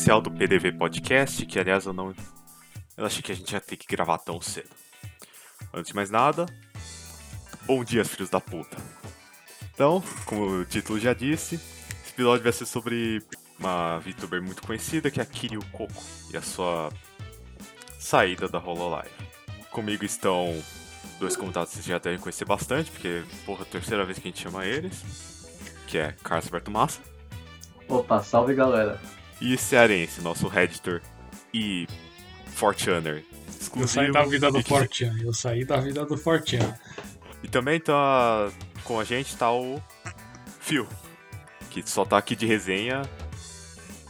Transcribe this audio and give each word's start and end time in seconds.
especial 0.00 0.22
do 0.22 0.30
PDV 0.30 0.72
Podcast, 0.72 1.44
que 1.44 1.58
aliás 1.58 1.84
eu 1.84 1.92
não. 1.92 2.14
Eu 2.96 3.04
achei 3.04 3.20
que 3.20 3.32
a 3.32 3.34
gente 3.34 3.52
ia 3.52 3.60
ter 3.60 3.76
que 3.76 3.86
gravar 3.86 4.16
tão 4.16 4.40
cedo. 4.40 4.70
Antes 5.74 5.90
de 5.90 5.94
mais 5.94 6.08
nada, 6.08 6.46
bom 7.66 7.84
dia, 7.84 8.02
filhos 8.02 8.30
da 8.30 8.40
puta. 8.40 8.78
Então, 9.74 10.02
como 10.24 10.60
o 10.60 10.64
título 10.64 10.98
já 10.98 11.12
disse, 11.12 11.56
esse 11.56 12.12
episódio 12.14 12.42
vai 12.42 12.52
ser 12.52 12.64
sobre 12.64 13.22
uma 13.58 13.98
VTuber 13.98 14.42
muito 14.42 14.62
conhecida, 14.62 15.10
que 15.10 15.20
é 15.20 15.22
a 15.22 15.26
Kiryu 15.26 15.62
Coco, 15.70 16.02
e 16.32 16.36
a 16.38 16.40
sua 16.40 16.90
saída 17.98 18.48
da 18.48 18.58
Hololive. 18.58 19.10
Comigo 19.70 20.02
estão 20.02 20.58
dois 21.18 21.36
convidados 21.36 21.70
que 21.70 21.76
vocês 21.76 21.86
já 21.86 21.98
devem 21.98 22.18
conhecer 22.18 22.46
bastante, 22.46 22.90
porque, 22.90 23.22
porra, 23.44 23.60
é 23.60 23.62
a 23.64 23.66
terceira 23.66 24.06
vez 24.06 24.18
que 24.18 24.28
a 24.28 24.30
gente 24.30 24.42
chama 24.42 24.64
eles, 24.64 25.04
que 25.86 25.98
é 25.98 26.12
Carlos 26.22 26.46
Alberto 26.46 26.70
Massa. 26.70 27.02
Opa, 27.86 28.22
salve 28.22 28.54
galera. 28.54 28.98
E 29.40 29.56
Cearense, 29.56 30.20
nosso 30.20 30.48
Redditor 30.48 31.00
e 31.52 31.86
Fortuner. 32.46 33.24
Eu 33.76 33.86
saí 33.86 34.10
da 34.10 34.24
vida 34.24 34.50
do 34.50 34.62
Fortune, 34.62 35.22
eu 35.22 35.32
saí 35.32 35.64
da 35.64 35.76
vida 35.76 36.04
do 36.04 36.16
Fortune. 36.16 36.74
E 37.42 37.48
também 37.48 37.80
tá 37.80 38.50
com 38.84 39.00
a 39.00 39.04
gente 39.04 39.36
tá 39.36 39.52
o 39.52 39.80
Phil, 40.60 40.86
que 41.70 41.88
só 41.88 42.04
tá 42.04 42.18
aqui 42.18 42.36
de 42.36 42.46
resenha. 42.46 43.02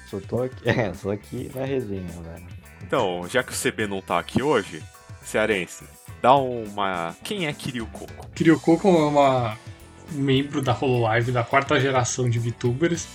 Só 0.08 0.18
tô 0.20 0.42
aqui, 0.42 0.56
é, 0.68 0.92
só 0.94 1.12
aqui 1.12 1.50
na 1.54 1.64
resenha, 1.64 2.08
galera. 2.22 2.42
Então, 2.82 3.28
já 3.28 3.42
que 3.42 3.52
o 3.52 3.56
CB 3.56 3.86
não 3.86 4.00
tá 4.00 4.18
aqui 4.18 4.42
hoje, 4.42 4.82
Cearense, 5.22 5.84
dá 6.20 6.34
uma. 6.34 7.14
Quem 7.22 7.46
é 7.46 7.52
Kiryu 7.52 7.86
Coco? 7.86 8.28
Kiryu 8.34 8.58
Coco 8.58 8.88
é 8.88 9.06
uma 9.06 9.58
membro 10.10 10.60
da 10.60 10.76
Hololive 10.76 11.30
da 11.30 11.44
quarta 11.44 11.78
geração 11.78 12.28
de 12.28 12.38
VTubers 12.38 13.06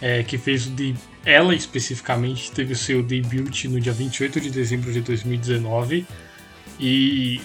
é, 0.00 0.22
que 0.22 0.38
fez 0.38 0.66
o 0.66 0.70
de 0.70 0.94
ela 1.24 1.54
especificamente 1.54 2.50
teve 2.52 2.72
o 2.72 2.76
seu 2.76 3.02
debut 3.02 3.64
no 3.64 3.80
dia 3.80 3.92
28 3.92 4.40
de 4.40 4.50
dezembro 4.50 4.92
de 4.92 5.00
2019 5.00 6.06
e 6.78 7.40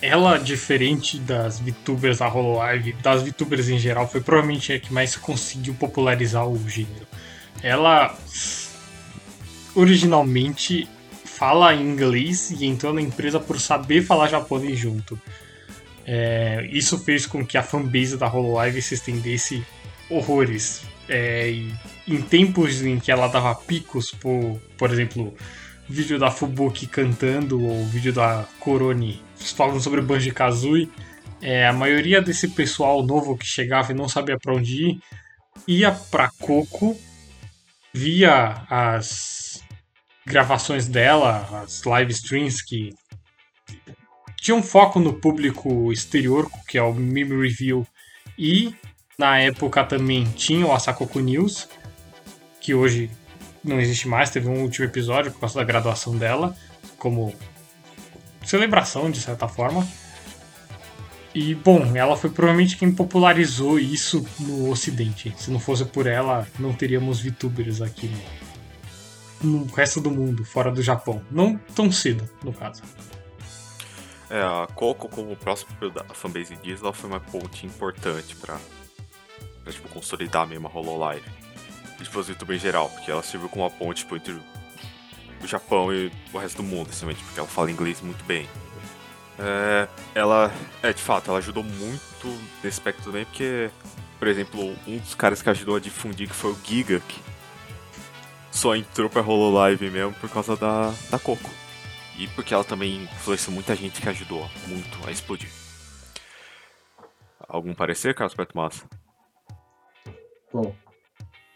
ela 0.00 0.38
diferente 0.38 1.18
das 1.18 1.58
VTubers 1.58 2.18
da 2.18 2.32
Hololive, 2.32 2.92
das 3.02 3.22
VTubers 3.22 3.68
em 3.68 3.78
geral, 3.78 4.08
foi 4.08 4.20
provavelmente 4.20 4.72
a 4.72 4.78
que 4.78 4.92
mais 4.92 5.16
conseguiu 5.16 5.74
popularizar 5.74 6.46
o 6.46 6.68
gênero. 6.68 7.06
Ela 7.62 8.16
originalmente 9.74 10.88
fala 11.24 11.74
inglês 11.74 12.50
e 12.50 12.66
entrou 12.66 12.92
na 12.92 13.00
empresa 13.00 13.40
por 13.40 13.58
saber 13.60 14.02
falar 14.02 14.28
japonês 14.28 14.78
junto. 14.78 15.20
É, 16.04 16.66
isso 16.70 16.98
fez 16.98 17.26
com 17.26 17.44
que 17.44 17.58
a 17.58 17.62
fanbase 17.62 18.16
da 18.16 18.32
Hololive 18.32 18.80
se 18.80 18.94
estendesse 18.94 19.64
horrores 20.10 20.82
é, 21.08 21.50
em 22.06 22.22
tempos 22.22 22.82
em 22.82 22.98
que 22.98 23.10
ela 23.10 23.28
dava 23.28 23.54
picos, 23.54 24.10
por, 24.10 24.60
por 24.76 24.90
exemplo, 24.90 25.34
vídeo 25.88 26.18
da 26.18 26.30
Fubuki 26.30 26.86
cantando 26.86 27.62
ou 27.62 27.84
vídeo 27.86 28.12
da 28.12 28.46
Koroni 28.60 29.22
falando 29.36 29.80
sobre 29.80 30.02
Banjo 30.02 30.32
Kazooie, 30.32 30.90
é, 31.40 31.66
a 31.66 31.72
maioria 31.72 32.20
desse 32.20 32.48
pessoal 32.48 33.02
novo 33.02 33.36
que 33.36 33.46
chegava 33.46 33.92
e 33.92 33.94
não 33.94 34.08
sabia 34.08 34.38
para 34.38 34.54
onde 34.54 34.88
ir, 34.88 35.00
ia 35.66 35.92
para 35.92 36.30
Coco, 36.40 36.98
via 37.94 38.64
as 38.68 39.62
gravações 40.26 40.86
dela, 40.88 41.62
as 41.62 41.84
live 41.84 42.12
streams 42.12 42.62
que 42.62 42.94
tinham 44.36 44.62
foco 44.62 45.00
no 45.00 45.14
público 45.14 45.92
exterior, 45.92 46.50
que 46.66 46.76
é 46.76 46.82
o 46.82 46.92
Meme 46.92 47.36
Review, 47.36 47.86
e 48.38 48.74
na 49.18 49.40
época 49.40 49.82
também 49.82 50.24
tinha 50.24 50.64
o 50.64 50.72
Asakoku 50.72 51.18
News, 51.18 51.68
que 52.60 52.72
hoje 52.72 53.10
não 53.64 53.80
existe 53.80 54.06
mais, 54.06 54.30
teve 54.30 54.48
um 54.48 54.62
último 54.62 54.86
episódio 54.86 55.32
por 55.32 55.40
causa 55.40 55.56
da 55.56 55.64
graduação 55.64 56.16
dela, 56.16 56.56
como 56.96 57.34
celebração 58.44 59.10
de 59.10 59.20
certa 59.20 59.48
forma. 59.48 59.86
E 61.34 61.52
bom, 61.52 61.96
ela 61.96 62.16
foi 62.16 62.30
provavelmente 62.30 62.76
quem 62.76 62.92
popularizou 62.92 63.78
isso 63.78 64.24
no 64.38 64.70
Ocidente. 64.70 65.34
Se 65.36 65.50
não 65.50 65.58
fosse 65.58 65.84
por 65.84 66.06
ela, 66.06 66.46
não 66.58 66.72
teríamos 66.72 67.20
VTubers 67.20 67.82
aqui 67.82 68.10
no, 69.42 69.64
no 69.64 69.66
resto 69.66 70.00
do 70.00 70.12
mundo, 70.12 70.44
fora 70.44 70.70
do 70.70 70.80
Japão. 70.80 71.20
Não 71.30 71.56
tão 71.74 71.90
cedo, 71.90 72.28
no 72.42 72.52
caso. 72.52 72.82
É, 74.30 74.40
a 74.40 74.68
Coco, 74.74 75.08
como 75.08 75.32
o 75.32 75.36
próximo 75.36 75.70
fanbase 76.14 76.56
diz, 76.62 76.80
ela 76.80 76.92
foi 76.92 77.10
uma 77.10 77.20
ponte 77.20 77.66
importante 77.66 78.36
para 78.36 78.58
pra, 79.68 79.72
tipo, 79.72 79.88
consolidar 79.88 80.46
mesmo 80.46 80.66
a 80.66 80.70
Hololive. 80.70 81.24
E 82.00 82.04
tipo, 82.04 82.20
YouTube 82.20 82.54
em 82.54 82.58
geral, 82.58 82.88
porque 82.90 83.10
ela 83.10 83.22
serviu 83.22 83.48
como 83.48 83.64
uma 83.64 83.70
ponte 83.70 83.98
tipo, 83.98 84.16
entre 84.16 84.32
o 84.32 85.46
Japão 85.46 85.92
e 85.92 86.10
o 86.32 86.38
resto 86.38 86.58
do 86.58 86.62
mundo, 86.62 86.92
simplesmente, 86.92 87.22
porque 87.24 87.40
ela 87.40 87.48
fala 87.48 87.70
inglês 87.70 88.00
muito 88.00 88.24
bem. 88.24 88.48
É, 89.38 89.88
ela, 90.14 90.52
é, 90.82 90.92
de 90.92 91.02
fato, 91.02 91.30
ela 91.30 91.38
ajudou 91.38 91.62
muito 91.62 92.26
nesse 92.62 92.78
aspecto 92.78 93.04
também, 93.04 93.24
porque, 93.24 93.70
por 94.18 94.26
exemplo, 94.26 94.76
um 94.86 94.98
dos 94.98 95.14
caras 95.14 95.42
que 95.42 95.50
ajudou 95.50 95.76
a 95.76 95.80
difundir, 95.80 96.28
que 96.28 96.34
foi 96.34 96.52
o 96.52 96.58
Giga, 96.64 97.00
que 97.00 97.20
só 98.50 98.74
entrou 98.74 99.08
pra 99.08 99.22
Hololive 99.22 99.90
mesmo 99.90 100.12
por 100.14 100.30
causa 100.30 100.56
da, 100.56 100.92
da 101.10 101.18
Coco. 101.18 101.50
E 102.16 102.26
porque 102.28 102.52
ela 102.52 102.64
também 102.64 103.04
influenciou 103.04 103.54
muita 103.54 103.76
gente 103.76 104.00
que 104.00 104.08
ajudou 104.08 104.48
muito 104.66 104.98
a 105.06 105.12
explodir. 105.12 105.50
Algum 107.48 107.72
parecer, 107.72 108.12
Carlos 108.14 108.34
Beto 108.34 108.56
Massa? 108.56 108.84
Bom, 110.58 110.74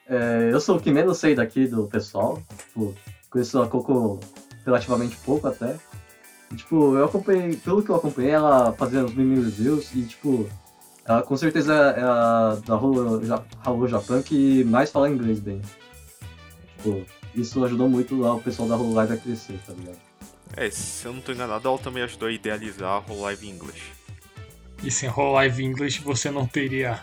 é, 0.06 0.50
eu 0.52 0.60
sou 0.60 0.76
o 0.76 0.80
que 0.80 0.92
menos 0.92 1.18
sei 1.18 1.34
daqui 1.34 1.66
do 1.66 1.88
pessoal. 1.88 2.40
Tipo, 2.68 2.94
conheço 3.28 3.60
a 3.60 3.68
Coco 3.68 4.20
relativamente 4.64 5.16
pouco 5.24 5.48
até. 5.48 5.76
E, 6.52 6.56
tipo, 6.56 6.96
eu 6.96 7.04
acompanhei, 7.06 7.56
pelo 7.56 7.82
que 7.82 7.90
eu 7.90 7.96
acompanhei, 7.96 8.30
ela 8.30 8.72
fazendo 8.74 9.06
os 9.06 9.14
mini 9.14 9.42
reviews 9.42 9.92
e, 9.92 10.04
tipo, 10.04 10.48
ela 11.04 11.22
com 11.22 11.36
certeza 11.36 11.74
é 11.74 12.02
a 12.02 12.58
da 12.64 12.76
Hello 13.66 13.88
Japan 13.88 14.22
que 14.22 14.62
mais 14.64 14.92
fala 14.92 15.10
inglês 15.10 15.40
bem. 15.40 15.60
Tipo, 16.76 17.04
isso 17.34 17.64
ajudou 17.64 17.88
muito 17.88 18.20
lá 18.20 18.34
o 18.34 18.40
pessoal 18.40 18.69
da 18.69 18.76
Hololive 18.76 19.14
a 19.14 19.16
crescer, 19.16 19.58
tá 19.66 19.72
ligado? 19.72 19.98
É, 20.56 20.70
se 20.70 21.06
eu 21.06 21.12
não 21.12 21.20
tô 21.20 21.32
enganado, 21.32 21.66
ela 21.66 21.78
também 21.78 22.04
ajudou 22.04 22.28
a 22.28 22.32
idealizar 22.32 22.90
a 22.90 22.98
Hololive 22.98 23.48
English. 23.48 24.01
E 24.82 24.91
sem 24.91 25.09
Hololive 25.09 25.65
English 25.65 26.03
você 26.03 26.31
não 26.31 26.47
teria 26.47 27.00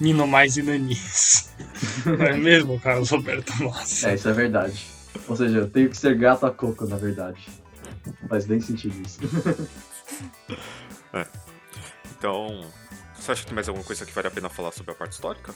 Nino 0.00 0.26
Mais 0.26 0.56
e 0.56 0.62
Nanis. 0.62 1.50
Não 2.04 2.26
é 2.26 2.36
mesmo, 2.36 2.78
Carlos 2.80 3.10
Roberto 3.10 3.52
Massa? 3.62 4.10
É, 4.10 4.14
isso 4.14 4.28
é 4.28 4.32
verdade. 4.32 4.84
Ou 5.28 5.36
seja, 5.36 5.58
eu 5.58 5.70
tenho 5.70 5.88
que 5.88 5.96
ser 5.96 6.16
gato 6.18 6.44
a 6.44 6.50
coco, 6.50 6.86
na 6.86 6.96
verdade. 6.96 7.48
Faz 8.28 8.44
bem 8.44 8.60
sentido 8.60 9.00
isso. 9.06 9.20
é. 11.14 11.26
Então, 12.18 12.64
você 13.14 13.32
acha 13.32 13.42
que 13.42 13.46
tem 13.46 13.54
mais 13.54 13.68
alguma 13.68 13.84
coisa 13.84 14.04
que 14.04 14.12
vale 14.12 14.28
a 14.28 14.30
pena 14.30 14.48
falar 14.48 14.72
sobre 14.72 14.92
a 14.92 14.94
parte 14.94 15.12
histórica? 15.12 15.54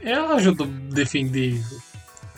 Ela 0.00 0.34
ajudou 0.34 0.66
a 0.66 0.94
defender 0.94 1.60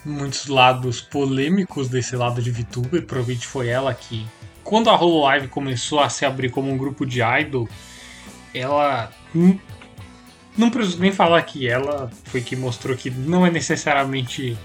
muitos 0.04 0.46
lados 0.46 1.00
polêmicos 1.00 1.88
desse 1.88 2.16
lado 2.16 2.42
de 2.42 2.50
VTuber. 2.50 3.06
Provavelmente 3.06 3.46
foi 3.46 3.68
ela 3.68 3.92
que, 3.94 4.26
quando 4.64 4.88
a 4.88 4.96
Hololive 4.98 5.48
começou 5.48 6.00
a 6.00 6.08
se 6.08 6.24
abrir 6.24 6.50
como 6.50 6.72
um 6.72 6.76
grupo 6.76 7.04
de 7.04 7.20
idol, 7.22 7.68
ela 8.52 9.12
não 10.56 10.70
preciso 10.70 10.98
nem 10.98 11.12
falar 11.12 11.42
que 11.42 11.68
ela 11.68 12.10
foi 12.24 12.40
que 12.40 12.56
mostrou 12.56 12.96
que 12.96 13.10
não 13.10 13.46
é 13.46 13.50
necessariamente 13.50 14.56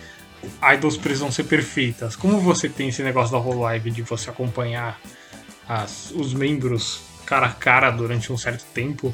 idols 0.74 0.98
precisam 0.98 1.32
ser 1.32 1.44
perfeitas. 1.44 2.16
Como 2.16 2.40
você 2.40 2.70
tem 2.70 2.88
esse 2.88 3.04
negócio 3.04 3.32
da 3.32 3.38
Hololive 3.38 3.92
de 3.92 4.02
você 4.02 4.30
acompanhar 4.30 5.00
as, 5.68 6.12
os 6.12 6.34
membros 6.34 7.02
cara 7.26 7.48
a 7.48 7.52
cara 7.52 7.92
durante 7.92 8.32
um 8.32 8.38
certo 8.38 8.64
tempo, 8.74 9.14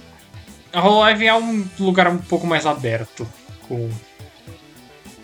a 0.71 0.85
Hololive 0.85 1.25
é 1.25 1.33
um 1.33 1.67
lugar 1.79 2.07
um 2.07 2.17
pouco 2.17 2.45
mais 2.45 2.65
aberto 2.65 3.27
com 3.67 3.89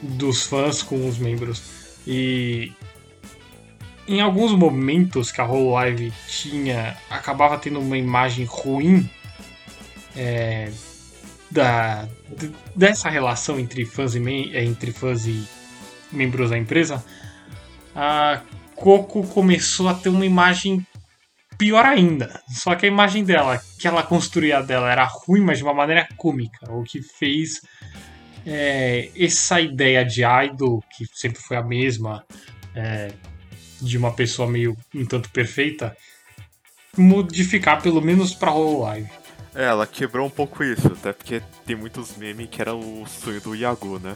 dos 0.01 0.43
fãs 0.43 0.81
com 0.81 1.07
os 1.07 1.19
membros 1.19 1.61
e 2.07 2.73
em 4.11 4.19
alguns 4.19 4.51
momentos 4.51 5.31
que 5.31 5.39
a 5.39 5.45
Hololive 5.45 6.11
tinha 6.27 6.97
acabava 7.09 7.57
tendo 7.57 7.79
uma 7.79 7.97
imagem 7.97 8.45
ruim 8.45 9.09
é, 10.15 10.69
da, 11.49 12.07
dessa 12.75 13.09
relação 13.09 13.57
entre 13.57 13.85
fãs 13.85 14.13
e, 14.15 14.51
é, 14.53 14.63
entre 14.65 14.91
fãs 14.91 15.25
e 15.25 15.47
membros 16.11 16.49
da 16.49 16.57
empresa, 16.57 17.03
a 17.95 18.41
Coco 18.75 19.25
começou 19.27 19.87
a 19.87 19.93
ter 19.93 20.09
uma 20.09 20.25
imagem 20.25 20.85
pior 21.57 21.85
ainda. 21.85 22.41
Só 22.49 22.75
que 22.75 22.85
a 22.85 22.89
imagem 22.89 23.23
dela, 23.23 23.61
que 23.79 23.87
ela 23.87 24.03
construía 24.03 24.61
dela, 24.61 24.91
era 24.91 25.05
ruim, 25.05 25.41
mas 25.41 25.59
de 25.59 25.63
uma 25.63 25.73
maneira 25.73 26.07
cômica, 26.17 26.69
o 26.69 26.83
que 26.83 27.01
fez 27.01 27.61
é, 28.45 29.09
essa 29.15 29.61
ideia 29.61 30.03
de 30.03 30.23
idol, 30.23 30.83
que 30.97 31.05
sempre 31.13 31.39
foi 31.39 31.55
a 31.55 31.63
mesma, 31.63 32.25
é, 32.75 33.13
de 33.81 33.97
uma 33.97 34.13
pessoa 34.13 34.47
meio 34.47 34.77
um 34.93 35.05
tanto 35.05 35.29
perfeita, 35.29 35.95
modificar 36.97 37.81
pelo 37.81 38.01
menos 38.01 38.33
para 38.33 38.51
Hololive. 38.51 39.09
É, 39.53 39.65
ela 39.65 39.85
quebrou 39.85 40.27
um 40.27 40.29
pouco 40.29 40.63
isso, 40.63 40.87
até 40.87 41.11
porque 41.11 41.41
tem 41.65 41.75
muitos 41.75 42.15
memes 42.15 42.47
que 42.49 42.61
era 42.61 42.73
o 42.73 43.05
sonho 43.07 43.41
do 43.41 43.53
Yago, 43.53 43.99
né? 43.99 44.15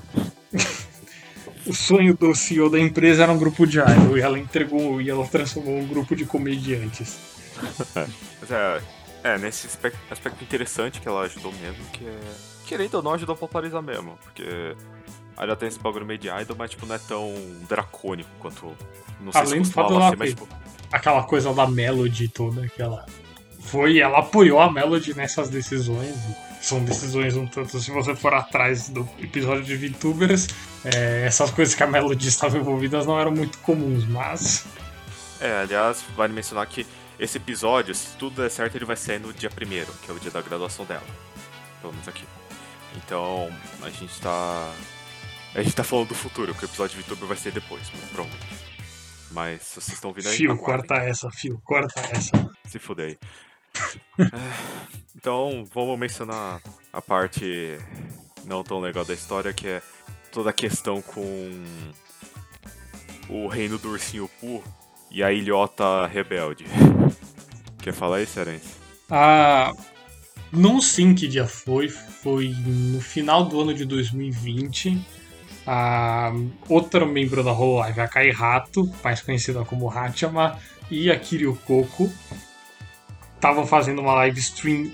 o 1.66 1.74
sonho 1.74 2.16
do 2.16 2.34
CEO 2.34 2.70
da 2.70 2.80
empresa 2.80 3.24
era 3.24 3.32
um 3.32 3.38
grupo 3.38 3.66
de 3.68 3.80
idol 3.80 4.18
e 4.18 4.22
ela 4.22 4.40
entregou 4.40 5.02
e 5.02 5.10
ela 5.10 5.28
transformou 5.28 5.78
um 5.78 5.88
grupo 5.88 6.16
de 6.16 6.26
comediantes. 6.26 7.18
Mas 8.40 8.52
é, 8.52 8.82
é, 9.24 9.38
nesse 9.38 9.68
aspecto, 9.68 10.00
aspecto 10.10 10.44
interessante 10.44 11.02
que 11.02 11.08
ela 11.08 11.22
ajudou 11.22 11.52
mesmo, 11.54 11.84
que 11.92 12.06
é. 12.06 12.20
Querendo 12.66 12.96
ou 12.96 13.04
não, 13.04 13.14
ajudou 13.14 13.34
a 13.36 13.38
popularizar 13.38 13.82
mesmo. 13.82 14.18
Porque 14.24 14.76
ainda 15.38 15.56
tem 15.56 15.68
esse 15.68 15.80
bagulho 15.80 16.06
meio 16.06 16.20
de 16.20 16.28
idol, 16.30 16.56
mas 16.58 16.72
tipo, 16.72 16.86
não 16.86 16.96
é 16.96 17.00
tão 17.00 17.34
dracônico 17.68 18.30
quanto. 18.40 18.76
Não 19.20 19.32
sei 19.32 19.42
Além 19.42 19.64
se 19.64 19.74
costumava 19.74 20.10
ser, 20.10 20.18
mas 20.18 20.30
tipo. 20.30 20.48
Aquela 20.92 21.24
coisa 21.24 21.54
da 21.54 21.68
Melody 21.68 22.28
toda 22.30 22.68
que 22.68 22.82
ela 22.82 23.06
foi, 23.60 24.00
ela 24.00 24.20
apoiou 24.20 24.60
a 24.60 24.72
Melody 24.72 25.14
nessas 25.16 25.50
decisões. 25.50 26.16
São 26.62 26.84
decisões 26.84 27.36
um 27.36 27.46
tanto, 27.46 27.80
se 27.80 27.92
você 27.92 28.16
for 28.16 28.34
atrás 28.34 28.90
do 28.90 29.08
episódio 29.20 29.64
de 29.64 29.76
VTubers, 29.76 30.48
é, 30.84 31.24
essas 31.26 31.52
coisas 31.52 31.76
que 31.76 31.84
a 31.84 31.88
Melody 31.88 32.28
estava 32.28 32.58
envolvidas 32.58 33.06
não 33.06 33.20
eram 33.20 33.32
muito 33.32 33.60
comuns, 33.60 34.04
mas 34.08 34.66
É, 35.40 35.62
aliás, 35.62 36.04
vale 36.16 36.34
mencionar 36.34 36.66
que 36.66 36.88
esse 37.20 37.38
episódio, 37.38 37.94
se 37.94 38.16
tudo 38.18 38.42
der 38.42 38.50
certo, 38.50 38.76
ele 38.76 38.86
vai 38.86 38.96
sair 38.96 39.20
no 39.20 39.32
dia 39.32 39.50
primeiro, 39.50 39.92
que 40.04 40.10
é 40.10 40.14
o 40.14 40.20
dia 40.20 40.32
da 40.32 40.42
graduação 40.42 40.86
dela. 40.86 41.06
Pelo 41.82 41.94
menos 41.94 42.08
aqui. 42.08 42.26
Então, 42.96 43.50
a 43.82 43.90
gente 43.90 44.20
tá. 44.22 44.72
A 45.56 45.62
gente 45.62 45.74
tá 45.74 45.86
falando 45.86 46.10
do 46.10 46.16
futuro, 46.16 46.54
que 46.54 46.66
o 46.66 46.68
episódio 46.68 46.98
de 46.98 47.04
VTuber 47.04 47.30
vai 47.30 47.38
ser 47.38 47.54
depois, 47.54 47.90
provavelmente. 48.12 48.46
Mas 49.32 49.62
se 49.62 49.76
vocês 49.76 49.96
estão 49.96 50.10
ouvindo 50.10 50.28
aí. 50.28 50.36
fio, 50.36 50.52
aguardem. 50.52 50.88
corta 50.88 50.96
essa, 50.96 51.32
fio, 51.32 51.62
corta 51.64 52.00
essa. 52.12 52.52
Se 52.68 52.78
fuder 52.78 53.08
aí. 53.08 53.18
É, 54.18 54.26
então, 55.14 55.68
vamos 55.74 56.00
mencionar 56.00 56.62
a 56.94 57.02
parte 57.02 57.78
não 58.46 58.64
tão 58.64 58.80
legal 58.80 59.04
da 59.04 59.14
história, 59.14 59.52
que 59.52 59.68
é 59.68 59.82
toda 60.32 60.52
a 60.52 60.54
questão 60.54 61.02
com 61.02 61.64
o 63.28 63.48
reino 63.48 63.78
do 63.78 63.90
ursinho 63.90 64.30
Pooh 64.40 64.64
e 65.12 65.22
a 65.22 65.32
ilhota 65.34 66.08
rebelde. 66.08 66.66
Quer 67.80 67.94
falar 67.94 68.22
isso, 68.22 68.34
Serense? 68.34 68.76
Ah, 69.10 69.74
não 70.52 70.82
sei 70.82 71.06
em 71.06 71.16
que 71.16 71.28
dia 71.28 71.46
foi, 71.46 71.90
foi 71.90 72.56
no 72.66 73.02
final 73.02 73.44
do 73.44 73.60
ano 73.60 73.74
de 73.74 73.84
2020. 73.84 75.15
A 75.68 76.32
outra 76.70 77.06
membro 77.06 77.44
da 77.44 77.52
Hololive, 77.52 78.02
a 78.02 78.08
Kai 78.08 78.30
Rato, 78.32 78.90
mais 79.04 79.22
conhecida 79.22 79.64
como 79.66 79.90
Hachama, 79.90 80.60
e 80.92 81.10
a 81.10 81.18
Kiryu 81.20 81.56
Koko, 81.66 82.12
estavam 83.36 83.66
fazendo 83.66 84.02
uma 84.02 84.14
live 84.14 84.40
stream 84.40 84.92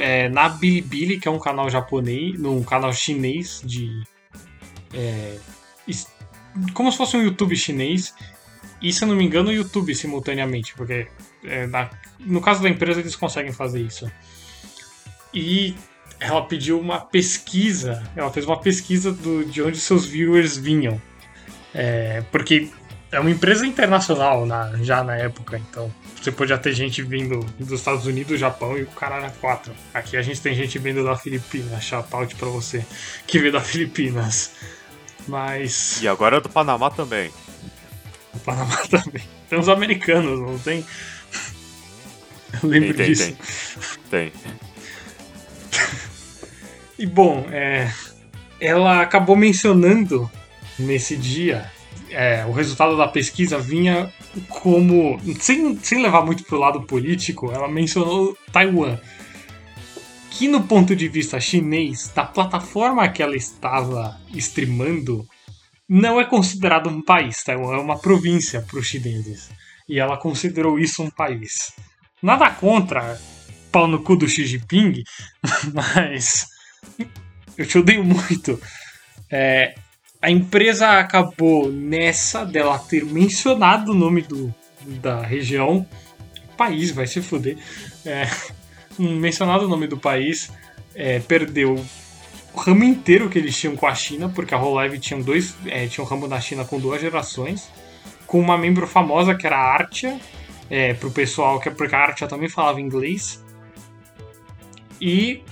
é, 0.00 0.28
na 0.28 0.48
Bilibili, 0.48 1.18
que 1.18 1.28
é 1.28 1.30
um 1.30 1.38
canal 1.38 1.68
japonês, 1.70 2.38
num 2.38 2.62
canal 2.62 2.92
chinês 2.92 3.60
de. 3.64 4.02
é, 4.94 5.38
como 6.74 6.90
se 6.92 6.98
fosse 6.98 7.16
um 7.16 7.22
YouTube 7.22 7.56
chinês. 7.56 8.14
E 8.80 8.92
se 8.92 9.04
eu 9.04 9.08
não 9.08 9.14
me 9.14 9.24
engano, 9.24 9.48
o 9.48 9.52
YouTube 9.52 9.94
simultaneamente, 9.94 10.74
porque 10.74 11.06
é, 11.44 11.66
na- 11.68 11.88
no 12.18 12.40
caso 12.40 12.62
da 12.62 12.68
empresa 12.68 12.98
eles 13.00 13.14
conseguem 13.14 13.52
fazer 13.52 13.80
isso. 13.80 14.10
E 15.32 15.76
ela 16.22 16.42
pediu 16.46 16.78
uma 16.78 17.00
pesquisa, 17.00 18.02
ela 18.16 18.30
fez 18.32 18.46
uma 18.46 18.58
pesquisa 18.60 19.10
do, 19.12 19.44
de 19.44 19.62
onde 19.62 19.78
seus 19.78 20.04
viewers 20.06 20.56
vinham. 20.56 21.00
É, 21.74 22.22
porque 22.30 22.68
é 23.10 23.18
uma 23.18 23.30
empresa 23.30 23.66
internacional 23.66 24.44
na- 24.46 24.76
já 24.82 25.02
na 25.02 25.16
época, 25.16 25.58
então 25.58 25.92
você 26.20 26.30
podia 26.30 26.56
ter 26.58 26.72
gente 26.72 27.02
vindo 27.02 27.40
dos 27.58 27.72
Estados 27.72 28.06
Unidos, 28.06 28.38
Japão 28.38 28.76
e 28.78 28.82
o 28.82 28.86
caralho 28.86 29.26
a 29.26 29.30
quatro. 29.30 29.72
Aqui 29.92 30.16
a 30.16 30.22
gente 30.22 30.40
tem 30.40 30.54
gente 30.54 30.78
vindo 30.78 31.02
da 31.04 31.16
Filipinas, 31.16 31.82
shout 31.82 32.08
pra 32.36 32.48
você 32.48 32.84
que 33.26 33.38
veio 33.38 33.52
da 33.52 33.60
Filipinas. 33.60 34.52
Mas 35.26 36.00
E 36.02 36.08
agora 36.08 36.40
do 36.40 36.48
Panamá 36.48 36.90
também. 36.90 37.30
o 38.34 38.38
Panamá 38.40 38.76
também. 38.88 39.22
Tem 39.48 39.58
os 39.58 39.68
americanos, 39.68 40.38
não 40.40 40.58
tem? 40.58 40.84
Eu 42.62 42.68
lembro 42.68 42.88
Tem, 42.94 43.06
tem, 43.06 43.14
disso. 43.14 43.36
tem. 44.10 44.30
Tem. 44.30 44.32
E 47.02 47.06
bom, 47.06 47.44
é, 47.50 47.92
ela 48.60 49.02
acabou 49.02 49.34
mencionando 49.34 50.30
nesse 50.78 51.16
dia 51.16 51.68
é, 52.08 52.46
o 52.46 52.52
resultado 52.52 52.96
da 52.96 53.08
pesquisa 53.08 53.58
vinha 53.58 54.08
como. 54.48 55.20
Sem, 55.40 55.76
sem 55.80 56.00
levar 56.00 56.24
muito 56.24 56.44
pro 56.44 56.60
lado 56.60 56.82
político, 56.82 57.50
ela 57.50 57.66
mencionou 57.66 58.38
Taiwan. 58.52 59.00
Que 60.30 60.46
no 60.46 60.62
ponto 60.62 60.94
de 60.94 61.08
vista 61.08 61.40
chinês, 61.40 62.06
da 62.14 62.24
plataforma 62.24 63.08
que 63.08 63.20
ela 63.20 63.34
estava 63.34 64.16
streamando, 64.34 65.26
não 65.88 66.20
é 66.20 66.24
considerado 66.24 66.88
um 66.88 67.02
país. 67.02 67.42
Taiwan 67.42 67.78
é 67.78 67.80
uma 67.80 67.98
província 67.98 68.62
para 68.62 68.78
os 68.78 68.86
chineses. 68.86 69.50
E 69.88 69.98
ela 69.98 70.16
considerou 70.16 70.78
isso 70.78 71.02
um 71.02 71.10
país. 71.10 71.72
Nada 72.22 72.48
contra 72.48 73.20
pau 73.72 73.88
no 73.88 74.04
cu 74.04 74.14
do 74.14 74.28
Xi 74.28 74.46
Jinping, 74.46 75.02
mas 75.74 76.51
eu 77.56 77.66
te 77.66 77.78
odeio 77.78 78.04
muito. 78.04 78.60
É, 79.30 79.74
a 80.20 80.30
empresa 80.30 81.00
acabou 81.00 81.70
nessa 81.70 82.44
dela 82.44 82.78
ter 82.78 83.04
mencionado 83.04 83.92
o 83.92 83.94
nome 83.94 84.22
do, 84.22 84.54
da 85.00 85.20
região. 85.22 85.86
País, 86.56 86.90
vai 86.90 87.06
se 87.06 87.20
fuder. 87.20 87.56
É, 88.04 88.28
mencionado 88.98 89.64
o 89.64 89.68
nome 89.68 89.86
do 89.86 89.98
país. 89.98 90.50
é, 90.94 91.18
perdeu 91.20 91.82
o 92.54 92.60
ramo 92.60 92.84
inteiro 92.84 93.30
que 93.30 93.38
eles 93.38 93.58
tinham 93.58 93.74
com 93.74 93.86
a 93.86 93.94
China, 93.94 94.28
porque 94.28 94.54
a 94.54 94.58
Hololive 94.58 94.98
tinha, 94.98 95.20
dois, 95.22 95.56
é, 95.66 95.86
tinha 95.86 96.04
um 96.04 96.06
ramo 96.06 96.28
na 96.28 96.40
China 96.40 96.64
com 96.64 96.78
duas 96.78 97.00
gerações. 97.00 97.70
Com 98.26 98.38
uma 98.40 98.56
membro 98.58 98.86
famosa 98.86 99.34
que 99.34 99.46
era 99.46 99.56
a 99.56 99.72
Artia. 99.74 100.20
É, 100.70 100.94
pro 100.94 101.10
pessoal, 101.10 101.60
que 101.60 101.68
é 101.68 101.72
porque 101.72 101.94
a 101.94 101.98
Artia 101.98 102.26
também 102.26 102.48
falava 102.48 102.80
inglês. 102.80 103.44
E 105.00 105.42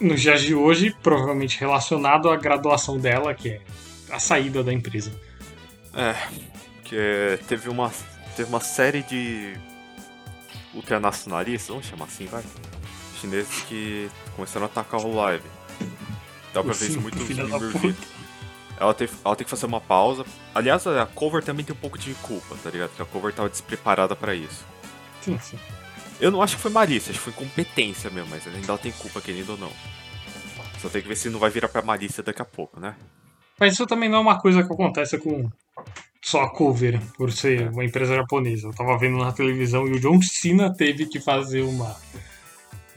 nos 0.00 0.20
dias 0.20 0.42
de 0.42 0.54
hoje, 0.54 0.94
provavelmente 1.02 1.58
relacionado 1.58 2.30
à 2.30 2.36
graduação 2.36 2.98
dela, 2.98 3.34
que 3.34 3.50
é 3.50 3.60
a 4.10 4.18
saída 4.18 4.62
da 4.62 4.72
empresa. 4.72 5.12
É, 5.94 6.14
que 6.84 7.38
teve 7.48 7.68
uma, 7.68 7.90
teve 8.36 8.48
uma 8.48 8.60
série 8.60 9.02
de 9.02 9.54
ultranacionalistas, 10.74 11.68
vamos 11.68 11.86
chamar 11.86 12.04
assim, 12.04 12.26
vai. 12.26 12.44
Chineses 13.20 13.62
que 13.62 14.10
começaram 14.34 14.66
a 14.66 14.68
atacar 14.68 15.00
o 15.00 15.14
live. 15.14 15.44
Dá 16.52 16.62
pra 16.62 16.72
ver 16.72 16.88
isso 16.88 17.00
muito. 17.00 17.16
Ela 18.78 18.92
tem, 18.92 19.08
ela 19.24 19.34
tem 19.34 19.44
que 19.44 19.50
fazer 19.50 19.64
uma 19.64 19.80
pausa. 19.80 20.24
Aliás, 20.54 20.86
a 20.86 21.06
cover 21.06 21.42
também 21.42 21.64
tem 21.64 21.74
um 21.74 21.78
pouco 21.78 21.98
de 21.98 22.12
culpa, 22.16 22.54
tá 22.62 22.68
ligado? 22.68 22.90
Porque 22.90 23.02
a 23.02 23.06
cover 23.06 23.32
tava 23.32 23.48
despreparada 23.48 24.14
pra 24.14 24.34
isso. 24.34 24.66
Sim, 25.22 25.38
sim. 25.38 25.58
Eu 26.20 26.30
não 26.30 26.40
acho 26.42 26.56
que 26.56 26.62
foi 26.62 26.70
malícia, 26.70 27.10
acho 27.10 27.18
que 27.18 27.30
foi 27.30 27.32
incompetência 27.32 28.10
mesmo, 28.10 28.30
mas 28.30 28.46
ainda 28.46 28.78
tem 28.78 28.92
culpa, 28.92 29.20
querendo 29.20 29.50
ou 29.50 29.58
não. 29.58 29.72
Só 30.80 30.88
tem 30.88 31.02
que 31.02 31.08
ver 31.08 31.16
se 31.16 31.28
não 31.28 31.38
vai 31.38 31.50
virar 31.50 31.68
pra 31.68 31.82
malícia 31.82 32.22
daqui 32.22 32.40
a 32.40 32.44
pouco, 32.44 32.80
né? 32.80 32.94
Mas 33.58 33.74
isso 33.74 33.86
também 33.86 34.08
não 34.08 34.18
é 34.18 34.20
uma 34.20 34.38
coisa 34.38 34.62
que 34.62 34.72
acontece 34.72 35.18
com 35.18 35.50
só 36.22 36.42
a 36.42 36.50
cover, 36.50 37.00
por 37.16 37.30
ser 37.32 37.70
uma 37.70 37.84
empresa 37.84 38.14
japonesa. 38.14 38.68
Eu 38.68 38.74
tava 38.74 38.98
vendo 38.98 39.16
na 39.16 39.32
televisão 39.32 39.86
e 39.86 39.92
o 39.92 40.00
John 40.00 40.20
Cena 40.20 40.72
teve 40.74 41.06
que 41.06 41.20
fazer 41.20 41.62
uma 41.62 41.96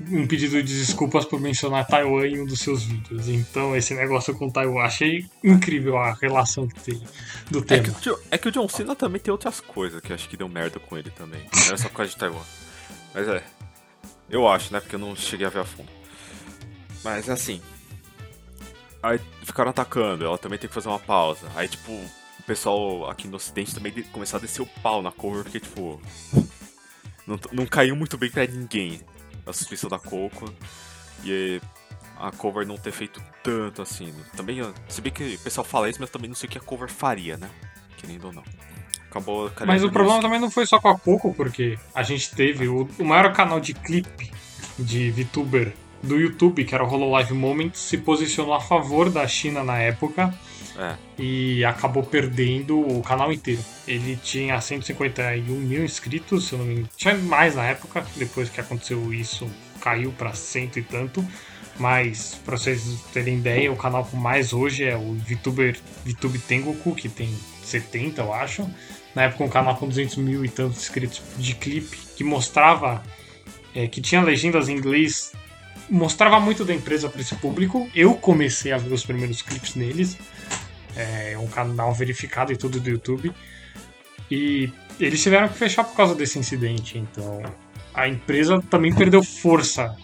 um 0.10 0.26
pedido 0.26 0.64
de 0.64 0.80
desculpas 0.80 1.26
por 1.26 1.42
mencionar 1.42 1.86
Taiwan 1.86 2.26
em 2.26 2.40
um 2.40 2.46
dos 2.46 2.60
seus 2.62 2.84
vídeos. 2.84 3.28
Então, 3.28 3.76
esse 3.76 3.94
negócio 3.94 4.34
com 4.34 4.50
Taiwan, 4.50 4.82
achei 4.82 5.26
incrível 5.44 5.98
a 5.98 6.14
relação 6.14 6.68
que 6.68 6.80
tem 6.80 7.04
do 7.52 7.60
É 7.60 7.62
tema. 7.64 7.84
que, 8.00 8.10
o 8.10 8.20
é 8.32 8.38
que 8.38 8.48
o 8.48 8.52
John 8.52 8.70
Cena 8.70 8.96
também 8.96 9.20
tem 9.20 9.32
outras 9.32 9.60
coisas 9.60 10.00
que 10.02 10.14
acho 10.14 10.30
que 10.30 10.38
deu 10.38 10.48
merda 10.48 10.80
com 10.80 10.98
ele 10.98 11.12
também. 11.12 11.42
Não 11.54 11.68
era 11.68 11.78
só 11.78 11.90
por 11.90 11.98
causa 11.98 12.12
de 12.12 12.18
Taiwan. 12.18 12.42
Mas 13.14 13.28
é. 13.28 13.44
Eu 14.30 14.48
acho, 14.48 14.72
né? 14.72 14.80
Porque 14.80 14.96
eu 14.96 15.00
não 15.00 15.16
cheguei 15.16 15.46
a 15.48 15.50
ver 15.50 15.60
a 15.60 15.66
fundo. 15.66 15.90
Mas 17.04 17.30
assim. 17.30 17.62
Aí 19.02 19.20
ficaram 19.44 19.70
atacando, 19.70 20.26
ela 20.26 20.38
também 20.38 20.60
tem 20.60 20.68
que 20.68 20.74
fazer 20.74 20.90
uma 20.90 21.00
pausa. 21.00 21.50
Aí, 21.56 21.68
tipo, 21.68 21.92
o 21.92 22.44
pessoal 22.46 23.10
aqui 23.10 23.28
no 23.28 23.38
ocidente 23.38 23.74
também 23.74 23.92
começou 24.12 24.38
a 24.38 24.42
descer 24.42 24.62
o 24.62 24.68
pau 24.82 25.02
na 25.02 25.12
cover, 25.12 25.44
porque, 25.44 25.60
tipo. 25.60 26.02
Não, 27.26 27.40
não 27.52 27.66
caiu 27.66 27.96
muito 27.96 28.18
bem 28.18 28.30
pra 28.30 28.46
ninguém 28.46 29.02
a 29.46 29.54
suspensão 29.54 29.90
da 29.90 30.00
Coco. 30.00 30.54
E 31.24 31.62
a 32.18 32.32
cover 32.32 32.68
não 32.68 32.78
ter 32.78 32.92
feito 32.92 33.24
tanto 33.42 33.82
assim. 33.82 34.14
Também, 34.36 34.62
ó, 34.62 34.72
se 34.88 35.02
bem 35.02 35.12
que 35.12 35.36
o 35.36 35.40
pessoal 35.40 35.66
fala 35.66 35.90
isso, 35.90 36.00
mas 36.02 36.10
também 36.10 36.28
não 36.28 36.36
sei 36.36 36.48
o 36.48 36.52
que 36.52 36.58
a 36.58 36.62
cover 36.62 36.90
faria, 36.90 37.38
né? 37.38 37.50
Querendo 37.98 38.26
ou 38.26 38.34
não. 38.34 38.44
Acabou 39.10 39.52
Mas 39.66 39.84
o 39.84 39.92
problema 39.92 40.22
também 40.22 40.40
não 40.40 40.52
foi 40.52 40.66
só 40.66 40.80
com 40.80 40.88
a 40.88 40.98
Coco, 40.98 41.34
porque 41.34 41.78
a 41.96 42.04
gente 42.04 42.34
teve 42.36 42.68
o, 42.68 42.88
o 43.00 43.04
maior 43.04 43.34
canal 43.34 43.60
de 43.60 43.74
clipe 43.74 44.32
de 44.78 45.12
VTuber 45.12 45.74
do 46.02 46.18
YouTube, 46.18 46.64
que 46.64 46.74
era 46.74 46.84
o 46.84 46.88
Hololive 46.88 47.34
Moments, 47.34 47.80
se 47.80 47.98
posicionou 47.98 48.54
a 48.54 48.62
favor 48.62 49.10
da 49.10 49.28
China 49.28 49.64
na 49.64 49.78
época 49.78 50.34
É, 50.78 50.96
e 51.18 51.66
acabou 51.66 52.04
perdendo 52.04 52.80
o 52.80 53.02
canal 53.02 53.34
inteiro. 53.34 53.62
Ele 53.88 54.16
tinha 54.16 54.62
151 54.62 55.42
mil 55.44 55.84
inscritos, 55.84 56.48
se 56.48 56.54
eu 56.54 56.60
não 56.60 56.66
me 56.66 56.74
engano. 56.74 56.90
Tinha 56.96 57.16
mais 57.16 57.56
na 57.56 57.66
época, 57.66 58.06
depois 58.16 58.50
que 58.50 58.62
aconteceu 58.62 59.14
isso, 59.14 59.50
caiu 59.82 60.12
pra 60.14 60.34
cento 60.34 60.80
e 60.80 60.84
tanto. 60.84 61.26
Mas, 61.78 62.36
pra 62.46 62.58
vocês 62.58 63.02
terem 63.14 63.38
ideia, 63.38 63.72
o 63.72 63.76
canal 63.76 64.06
com 64.06 64.18
mais 64.18 64.52
hoje 64.52 64.84
é 64.84 64.98
o 64.98 65.14
VTuber 65.16 65.78
VTube 66.06 66.38
Tengoku, 66.40 66.94
que 66.94 67.08
tem 67.08 67.34
70, 67.64 68.22
eu 68.22 68.34
acho. 68.34 68.70
Na 69.16 69.24
época, 69.24 69.44
um 69.44 69.50
canal 69.50 69.76
com 69.76 69.88
200 69.88 70.18
mil 70.18 70.46
e 70.46 70.50
tantos 70.50 70.80
inscritos 70.80 71.22
de 71.38 71.56
clipe, 71.56 71.98
que 72.16 72.24
mostrava, 72.24 73.04
é, 73.74 73.88
que 73.88 74.02
tinha 74.02 74.22
legendas 74.22 74.70
em 74.70 74.78
inglês, 74.78 75.32
mostrava 75.90 76.40
muito 76.40 76.64
da 76.64 76.74
empresa 76.74 77.10
para 77.10 77.22
esse 77.22 77.36
público. 77.36 77.90
Eu 77.96 78.14
comecei 78.16 78.72
a 78.72 78.78
ver 78.78 78.94
os 78.94 79.06
primeiros 79.06 79.42
clipes 79.42 79.76
neles. 79.76 80.18
É 80.96 81.38
um 81.38 81.48
canal 81.48 81.94
verificado 81.94 82.52
e 82.52 82.58
tudo 82.58 82.80
do 82.80 82.90
YouTube. 82.90 83.34
E 84.30 84.72
eles 85.00 85.22
tiveram 85.24 85.48
que 85.48 85.58
fechar 85.58 85.84
por 85.84 85.96
causa 85.96 86.14
desse 86.14 86.38
incidente. 86.38 86.98
Então, 86.98 87.42
a 87.94 88.08
empresa 88.08 88.62
também 88.70 88.94
perdeu 88.94 89.24
força 89.24 89.96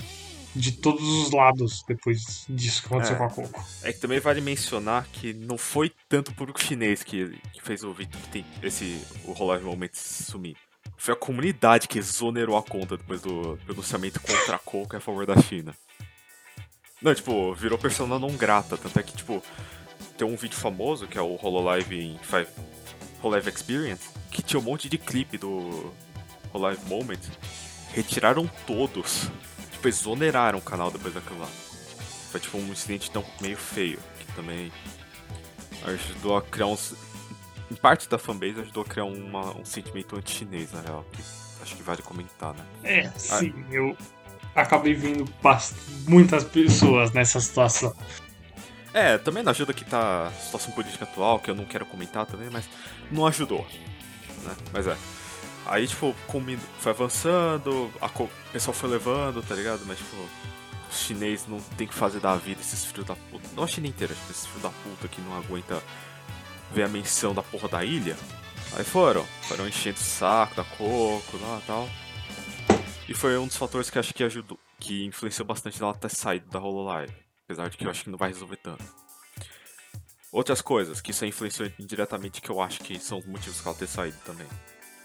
de 0.56 0.72
todos 0.72 1.04
os 1.04 1.32
lados 1.32 1.84
depois 1.88 2.46
disso 2.48 2.82
que 2.82 2.88
aconteceu 2.88 3.16
É. 3.16 3.18
com 3.18 3.26
a 3.26 3.30
Coco. 3.30 3.66
É 3.84 3.92
que 3.92 4.00
também 4.00 4.20
vale 4.20 4.40
mencionar 4.42 5.06
que 5.12 5.34
não 5.34 5.58
foi 5.58 5.92
tanto 6.08 6.32
o 6.32 6.34
público 6.34 6.62
chinês 6.62 7.04
que, 7.04 7.38
que 7.54 7.62
fez 7.62 7.84
o 7.84 7.94
Vitor 7.94 8.20
que 8.22 8.30
tem 8.30 8.46
esse 8.64 9.02
o 9.26 9.32
Hololive 9.32 9.66
Moment 9.66 9.92
sumir. 9.94 10.56
Foi 10.98 11.14
a 11.14 11.18
comunidade 11.18 11.88
que 11.88 12.00
exonerou 12.00 12.56
a 12.58 12.64
conta 12.64 12.96
depois 12.98 13.22
do 13.22 13.60
pronunciamento 13.66 14.20
contra 14.22 14.56
a 14.56 14.60
Coco 14.60 14.96
a 14.96 15.00
favor 15.00 15.26
da 15.26 15.40
China. 15.42 15.76
Não, 17.02 17.14
tipo, 17.14 17.54
virou 17.54 17.78
persona 17.78 18.18
não 18.18 18.32
grata. 18.38 18.78
Tanto 18.78 18.98
é 18.98 19.04
que, 19.04 19.16
tipo, 19.16 19.44
tem 20.18 20.26
um 20.26 20.36
vídeo 20.38 20.56
famoso 20.58 21.06
que 21.06 21.18
é 21.18 21.22
o 21.22 21.38
Hololive 21.42 22.00
em 22.00 22.18
Five 22.20 22.48
Hololive 23.22 23.50
Experience, 23.50 24.10
que 24.32 24.42
tinha 24.42 24.60
um 24.60 24.64
monte 24.64 24.88
de 24.88 24.98
clipe 24.98 25.38
do 25.38 25.94
Hololive 26.54 26.86
Moment. 26.88 27.20
Retiraram 27.94 28.50
todos. 28.66 29.30
Tipo, 29.86 29.90
exoneraram 29.90 30.58
o 30.58 30.62
canal 30.62 30.90
depois 30.90 31.14
daquilo 31.14 31.40
lá. 31.40 31.48
Foi 32.32 32.40
tipo 32.40 32.58
um 32.58 32.72
incidente 32.72 33.12
tão 33.12 33.24
meio 33.40 33.56
feio, 33.58 34.00
que 34.20 34.26
também 34.34 34.72
ajudou 35.86 36.38
a 36.38 36.42
criar 36.42 36.68
uns. 36.68 36.96
Em 37.72 37.76
parte 37.76 38.10
da 38.10 38.18
fanbase 38.18 38.60
ajudou 38.62 38.84
a 38.84 38.86
criar 38.86 39.06
uma- 39.06 39.56
um 39.56 39.64
sentimento 39.66 40.16
anti-chinês, 40.16 40.72
na 40.72 40.82
real. 40.82 41.06
Que 41.12 41.22
acho 41.62 41.76
que 41.76 41.84
vale 41.84 42.02
comentar, 42.02 42.54
né? 42.54 42.66
É, 42.84 43.10
sim, 43.18 43.54
eu 43.72 43.96
acabei 44.56 44.94
vendo 44.94 45.28
muitas 46.08 46.44
pessoas 46.44 47.12
nessa 47.12 47.40
situação. 47.40 47.96
É, 48.94 49.18
também 49.18 49.44
não 49.44 49.52
ajuda 49.52 49.74
que 49.74 49.84
tá 49.86 50.28
a 50.28 50.32
situação 50.32 50.72
política 50.74 51.04
atual, 51.04 51.40
que 51.40 51.52
eu 51.52 51.56
não 51.56 51.66
quero 51.66 51.86
comentar 51.86 52.26
também, 52.26 52.50
mas 52.50 52.66
não 53.12 53.28
ajudou. 53.28 53.68
Né? 54.44 54.56
Mas 54.72 54.88
é. 54.88 54.96
Aí, 55.66 55.88
tipo, 55.88 56.16
foi 56.80 56.92
avançando, 56.92 57.92
a 58.00 58.08
co- 58.08 58.26
o 58.26 58.52
pessoal 58.52 58.74
foi 58.74 58.90
levando, 58.90 59.42
tá 59.42 59.56
ligado? 59.56 59.84
Mas, 59.86 59.98
tipo, 59.98 60.16
os 60.90 61.00
chineses 61.00 61.48
não 61.48 61.60
tem 61.60 61.88
que 61.88 61.94
fazer 61.94 62.20
da 62.20 62.36
vida 62.36 62.62
esses 62.62 62.86
filhos 62.86 63.06
da 63.06 63.16
puta. 63.16 63.50
Não 63.56 63.64
a 63.64 63.68
China 63.68 63.88
inteira, 63.88 64.14
tipo, 64.14 64.32
esses 64.32 64.46
filhos 64.46 64.62
da 64.62 64.70
puta 64.70 65.08
que 65.08 65.20
não 65.22 65.36
aguenta 65.38 65.82
ver 66.72 66.84
a 66.84 66.88
menção 66.88 67.34
da 67.34 67.42
porra 67.42 67.68
da 67.68 67.84
ilha. 67.84 68.16
Aí 68.78 68.84
foram, 68.84 69.26
foram 69.44 69.68
enchendo 69.68 69.98
o 69.98 70.04
saco 70.04 70.56
da 70.56 70.64
coco 70.64 71.38
lá 71.42 71.60
e 71.64 71.68
tal. 71.68 71.90
E 73.10 73.14
foi 73.14 73.38
um 73.38 73.48
dos 73.48 73.56
fatores 73.58 73.90
que 73.90 73.98
acho 74.00 74.14
que 74.14 74.24
ajudou, 74.24 74.60
que 74.80 75.04
influenciou 75.06 75.46
bastante 75.48 75.82
ela 75.82 75.94
ter 75.94 76.10
saído 76.10 76.50
da 76.50 76.60
Hololive. 76.60 77.14
Apesar 77.46 77.70
de 77.70 77.78
que 77.78 77.86
eu 77.86 77.92
acho 77.92 78.04
que 78.04 78.10
não 78.10 78.18
vai 78.18 78.30
resolver 78.30 78.58
tanto. 78.58 78.84
Outras 80.32 80.62
coisas 80.62 81.00
que 81.02 81.12
isso 81.12 81.26
influenciou 81.26 81.72
indiretamente 81.80 82.42
que 82.42 82.50
eu 82.50 82.60
acho 82.60 82.80
que 82.82 83.00
são 83.00 83.20
os 83.20 83.26
motivos 83.26 83.62
que 83.62 83.68
ela 83.68 83.78
ter 83.78 83.88
saído 83.88 84.18
também. 84.26 84.48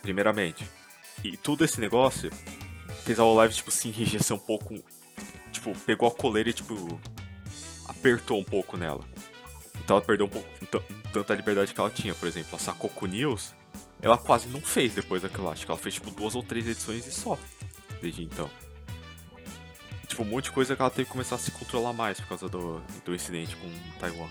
Primeiramente, 0.02 0.64
e 1.22 1.36
tudo 1.36 1.64
esse 1.64 1.80
negócio 1.80 2.30
fez 3.04 3.18
a 3.18 3.24
Hololive, 3.24 3.54
tipo, 3.54 3.70
se 3.70 3.88
enrijecer 3.88 4.34
um 4.34 4.40
pouco. 4.40 4.74
Tipo, 5.52 5.76
pegou 5.80 6.08
a 6.08 6.12
coleira 6.12 6.48
e, 6.48 6.52
tipo, 6.52 7.00
apertou 7.86 8.38
um 8.40 8.44
pouco 8.44 8.76
nela. 8.76 9.04
Então 9.82 9.96
ela 9.96 10.04
perdeu 10.04 10.26
um 10.26 10.28
pouco, 10.28 10.48
um 10.62 10.66
tan- 10.66 10.78
um 10.90 11.00
tanto 11.12 11.32
a 11.32 11.36
liberdade 11.36 11.74
que 11.74 11.80
ela 11.80 11.90
tinha. 11.90 12.14
Por 12.14 12.26
exemplo, 12.28 12.54
a 12.54 12.58
Sakoku 12.58 13.06
News, 13.06 13.54
ela 14.00 14.16
quase 14.16 14.48
não 14.48 14.60
fez 14.60 14.94
depois 14.94 15.22
daquilo 15.22 15.44
lá. 15.44 15.52
Acho 15.52 15.64
que 15.66 15.70
ela 15.70 15.80
fez, 15.80 15.94
tipo, 15.94 16.10
duas 16.10 16.34
ou 16.34 16.42
três 16.42 16.66
edições 16.66 17.06
e 17.06 17.12
só. 17.12 17.38
Desde 18.00 18.22
então. 18.22 18.48
Tipo, 20.06 20.22
um 20.22 20.26
monte 20.26 20.44
de 20.44 20.50
coisa 20.52 20.74
que 20.74 20.80
ela 20.82 20.90
teve 20.90 21.04
que 21.06 21.12
começar 21.12 21.36
a 21.36 21.38
se 21.38 21.50
controlar 21.50 21.92
mais 21.92 22.18
por 22.20 22.28
causa 22.28 22.48
do, 22.48 22.80
do 23.04 23.14
incidente 23.14 23.54
com 23.56 23.68
Taiwan. 23.98 24.28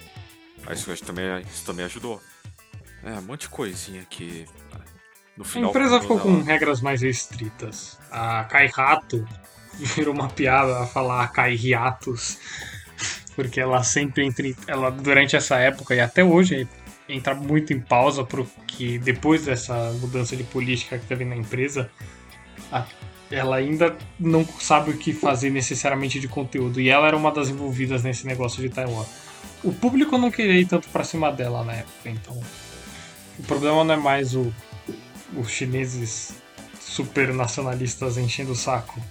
Aí 0.65 0.75
isso, 0.75 0.93
que 0.93 1.03
também, 1.03 1.41
isso 1.41 1.65
também 1.65 1.85
ajudou. 1.85 2.21
É, 3.03 3.11
um 3.13 3.21
monte 3.21 3.41
de 3.41 3.49
coisinha 3.49 4.03
que. 4.05 4.45
No 5.39 5.45
A 5.45 5.47
final. 5.47 5.69
empresa 5.69 5.99
quando 6.01 6.01
ficou 6.01 6.19
com 6.19 6.41
regras 6.43 6.81
mais 6.81 7.01
restritas. 7.01 7.97
A 8.11 8.43
Kai 8.43 8.67
Rato 8.67 9.25
virou 9.95 10.13
uma 10.13 10.27
piada 10.27 10.79
a 10.79 10.85
falar 10.85 11.25
Kai 11.29 11.55
Hiatus, 11.55 12.37
porque 13.37 13.61
ela 13.61 13.81
sempre 13.83 14.25
entre 14.25 14.53
ela 14.67 14.91
durante 14.91 15.37
essa 15.37 15.55
época 15.57 15.95
e 15.95 16.01
até 16.01 16.21
hoje 16.23 16.67
entra 17.07 17.33
muito 17.33 17.71
em 17.71 17.79
pausa 17.79 18.23
porque 18.25 18.99
depois 18.99 19.45
dessa 19.45 19.91
mudança 20.01 20.35
de 20.35 20.43
política 20.43 20.99
que 20.99 21.05
teve 21.05 21.23
na 21.23 21.37
empresa, 21.37 21.89
a- 22.69 22.85
ela 23.31 23.55
ainda 23.55 23.95
não 24.19 24.43
sabe 24.59 24.91
o 24.91 24.97
que 24.97 25.13
fazer 25.13 25.49
necessariamente 25.51 26.19
de 26.19 26.27
conteúdo 26.27 26.81
e 26.81 26.89
ela 26.89 27.07
era 27.07 27.15
uma 27.15 27.31
das 27.31 27.47
envolvidas 27.47 28.03
nesse 28.03 28.27
negócio 28.27 28.61
de 28.61 28.67
Taiwan. 28.69 29.05
O 29.63 29.71
público 29.71 30.17
não 30.17 30.29
queria 30.29 30.59
ir 30.59 30.65
tanto 30.65 30.89
pra 30.89 31.03
cima 31.05 31.31
dela 31.31 31.63
na 31.63 31.73
época, 31.75 32.09
então 32.09 32.37
o 33.39 33.43
problema 33.43 33.83
não 33.85 33.93
é 33.93 33.97
mais 33.97 34.35
o 34.35 34.53
os 35.35 35.49
chineses 35.49 36.33
super 36.79 37.33
nacionalistas 37.33 38.17
enchendo 38.17 38.51
o 38.51 38.55
saco, 38.55 39.01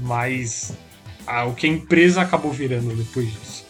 mas 0.00 0.72
o 1.46 1.54
que 1.54 1.66
a 1.66 1.70
empresa 1.70 2.22
acabou 2.22 2.52
virando 2.52 2.94
depois 2.96 3.32
disso. 3.32 3.66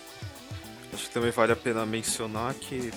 Acho 0.93 1.05
que 1.05 1.11
também 1.11 1.31
vale 1.31 1.53
a 1.53 1.57
pena 1.57 1.85
mencionar 1.87 2.55
que, 2.55 2.91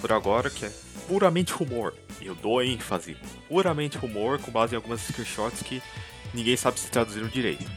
por 0.00 0.12
agora, 0.12 0.50
que 0.50 0.64
é 0.64 0.72
puramente 1.06 1.52
rumor. 1.52 1.94
Eu 2.20 2.34
dou 2.34 2.62
ênfase. 2.62 3.16
Puramente 3.48 3.98
rumor, 3.98 4.38
com 4.38 4.50
base 4.50 4.74
em 4.74 4.76
algumas 4.76 5.00
screenshots 5.00 5.62
que 5.62 5.82
ninguém 6.32 6.56
sabe 6.56 6.80
se 6.80 6.90
traduziram 6.90 7.28
direito. 7.28 7.70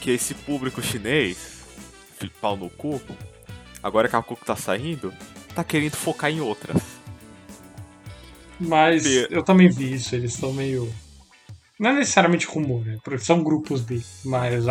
Que 0.00 0.10
esse 0.10 0.34
público 0.34 0.82
chinês, 0.82 1.60
pau 2.40 2.56
no 2.56 2.70
cu, 2.70 3.00
agora 3.82 4.08
que 4.08 4.16
a 4.16 4.22
Coco 4.22 4.44
tá 4.44 4.56
saindo, 4.56 5.12
tá 5.54 5.64
querendo 5.64 5.96
focar 5.96 6.30
em 6.30 6.40
outras. 6.40 6.80
Mas 8.60 9.06
eu 9.06 9.42
também 9.42 9.68
vi 9.68 9.94
isso, 9.94 10.14
eles 10.14 10.34
estão 10.34 10.52
meio. 10.52 10.92
Não 11.78 11.90
é 11.90 11.94
necessariamente 11.94 12.46
rumor, 12.46 12.84
né? 12.84 12.98
Porque 13.02 13.24
são 13.24 13.42
grupos 13.42 13.82
dele. 13.82 14.04
Mas 14.24 14.66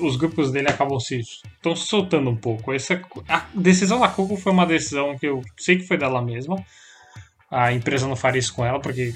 os 0.00 0.16
grupos 0.16 0.50
dele 0.52 0.68
acabam 0.68 1.00
se. 1.00 1.20
estão 1.20 1.74
se 1.74 1.86
soltando 1.86 2.28
um 2.28 2.36
pouco. 2.36 2.72
Essa, 2.72 3.00
a 3.28 3.46
decisão 3.54 3.98
da 3.98 4.08
Coco 4.08 4.36
foi 4.36 4.52
uma 4.52 4.66
decisão 4.66 5.16
que 5.18 5.26
eu 5.26 5.42
sei 5.58 5.78
que 5.78 5.86
foi 5.86 5.96
dela 5.96 6.20
mesma. 6.20 6.62
A 7.50 7.72
empresa 7.72 8.06
não 8.06 8.14
faria 8.16 8.38
isso 8.38 8.52
com 8.54 8.64
ela, 8.64 8.78
porque. 8.78 9.14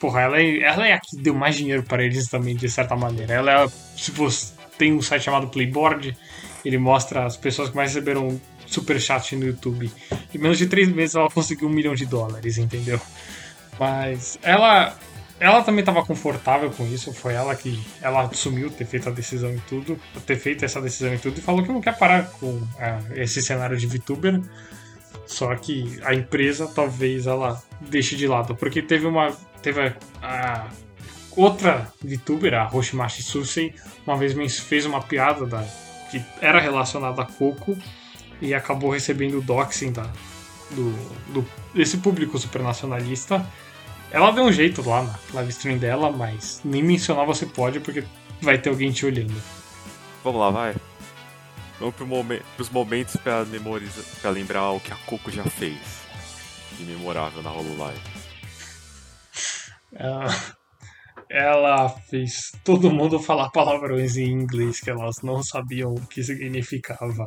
Porra, 0.00 0.22
ela 0.22 0.40
é, 0.40 0.58
ela 0.58 0.88
é 0.88 0.92
a 0.92 1.00
que 1.00 1.16
deu 1.16 1.32
mais 1.34 1.54
dinheiro 1.54 1.84
para 1.84 2.02
eles 2.04 2.26
também, 2.28 2.56
de 2.56 2.68
certa 2.68 2.96
maneira. 2.96 3.32
Ela 3.32 3.50
é. 3.52 3.64
a- 3.64 3.68
Se 3.96 4.10
você 4.10 4.52
tem 4.76 4.92
um 4.92 5.00
site 5.00 5.22
chamado 5.22 5.46
Playboard, 5.46 6.16
ele 6.64 6.76
mostra 6.76 7.24
as 7.24 7.36
pessoas 7.36 7.70
que 7.70 7.76
mais 7.76 7.94
receberam 7.94 8.40
superchat 8.66 9.36
no 9.36 9.46
YouTube. 9.46 9.90
Em 10.34 10.38
menos 10.38 10.58
de 10.58 10.66
três 10.66 10.88
meses 10.88 11.14
ela 11.14 11.30
conseguiu 11.30 11.68
um 11.68 11.72
milhão 11.72 11.94
de 11.94 12.04
dólares, 12.04 12.58
entendeu? 12.58 13.00
Mas 13.78 14.38
ela 14.42 14.96
ela 15.40 15.62
também 15.62 15.80
estava 15.80 16.04
confortável 16.04 16.70
com 16.70 16.86
isso, 16.86 17.12
foi 17.12 17.34
ela 17.34 17.54
que 17.54 17.78
ela 18.00 18.22
assumiu 18.22 18.70
ter 18.70 18.84
feito 18.84 19.08
a 19.08 19.12
decisão 19.12 19.52
e 19.52 19.60
tudo, 19.68 20.00
ter 20.24 20.36
feito 20.36 20.64
essa 20.64 20.80
decisão 20.80 21.12
e 21.12 21.18
tudo 21.18 21.38
e 21.38 21.42
falou 21.42 21.62
que 21.62 21.72
não 21.72 21.80
quer 21.80 21.98
parar 21.98 22.30
com 22.38 22.62
ah, 22.78 23.00
esse 23.14 23.42
cenário 23.42 23.76
de 23.76 23.86
VTuber. 23.86 24.40
Só 25.26 25.54
que 25.56 25.98
a 26.04 26.14
empresa 26.14 26.70
talvez 26.72 27.26
ela 27.26 27.62
deixe 27.80 28.14
de 28.14 28.26
lado, 28.26 28.54
porque 28.54 28.82
teve 28.82 29.06
uma 29.06 29.32
teve 29.60 29.80
a, 29.80 29.96
a 30.22 30.68
outra 31.34 31.88
VTuber, 32.02 32.54
a 32.54 32.68
Hoshimashi 32.68 33.22
Susei, 33.22 33.74
uma 34.06 34.16
vez 34.16 34.34
fez 34.58 34.86
uma 34.86 35.00
piada 35.00 35.46
da 35.46 35.64
que 36.10 36.22
era 36.40 36.60
relacionada 36.60 37.22
a 37.22 37.24
Coco 37.24 37.76
e 38.40 38.54
acabou 38.54 38.90
recebendo 38.90 39.38
o 39.38 39.42
doxing 39.42 39.92
da, 39.92 40.10
do, 40.70 41.32
do, 41.32 41.46
desse 41.74 41.98
público 41.98 42.38
supernacionalista. 42.38 43.44
Ela 44.10 44.30
deu 44.30 44.44
um 44.44 44.52
jeito 44.52 44.88
lá 44.88 45.02
na 45.02 45.18
live 45.34 45.50
stream 45.50 45.78
dela, 45.78 46.10
mas 46.10 46.60
nem 46.64 46.82
mencionar 46.82 47.26
você 47.26 47.46
pode 47.46 47.80
porque 47.80 48.04
vai 48.40 48.58
ter 48.58 48.70
alguém 48.70 48.92
te 48.92 49.04
olhando. 49.04 49.34
Vamos 50.22 50.40
lá, 50.40 50.50
vai. 50.50 50.74
Vamos 51.78 51.96
pro 51.96 52.06
momen 52.06 52.40
pros 52.56 52.70
momentos 52.70 53.16
pra, 53.16 53.44
memorizar, 53.44 54.04
pra 54.20 54.30
lembrar 54.30 54.70
o 54.70 54.80
que 54.80 54.92
a 54.92 54.96
Coco 55.06 55.30
já 55.30 55.44
fez. 55.44 55.78
De 56.78 56.84
memorável 56.84 57.42
na 57.42 57.52
Hololive. 57.52 58.00
Ela, 59.92 60.26
ela 61.30 61.88
fez 61.88 62.52
todo 62.64 62.90
mundo 62.90 63.18
falar 63.18 63.50
palavrões 63.50 64.16
em 64.16 64.30
inglês 64.30 64.80
que 64.80 64.90
elas 64.90 65.16
não 65.22 65.42
sabiam 65.42 65.94
o 65.94 66.06
que 66.06 66.22
significava. 66.22 67.26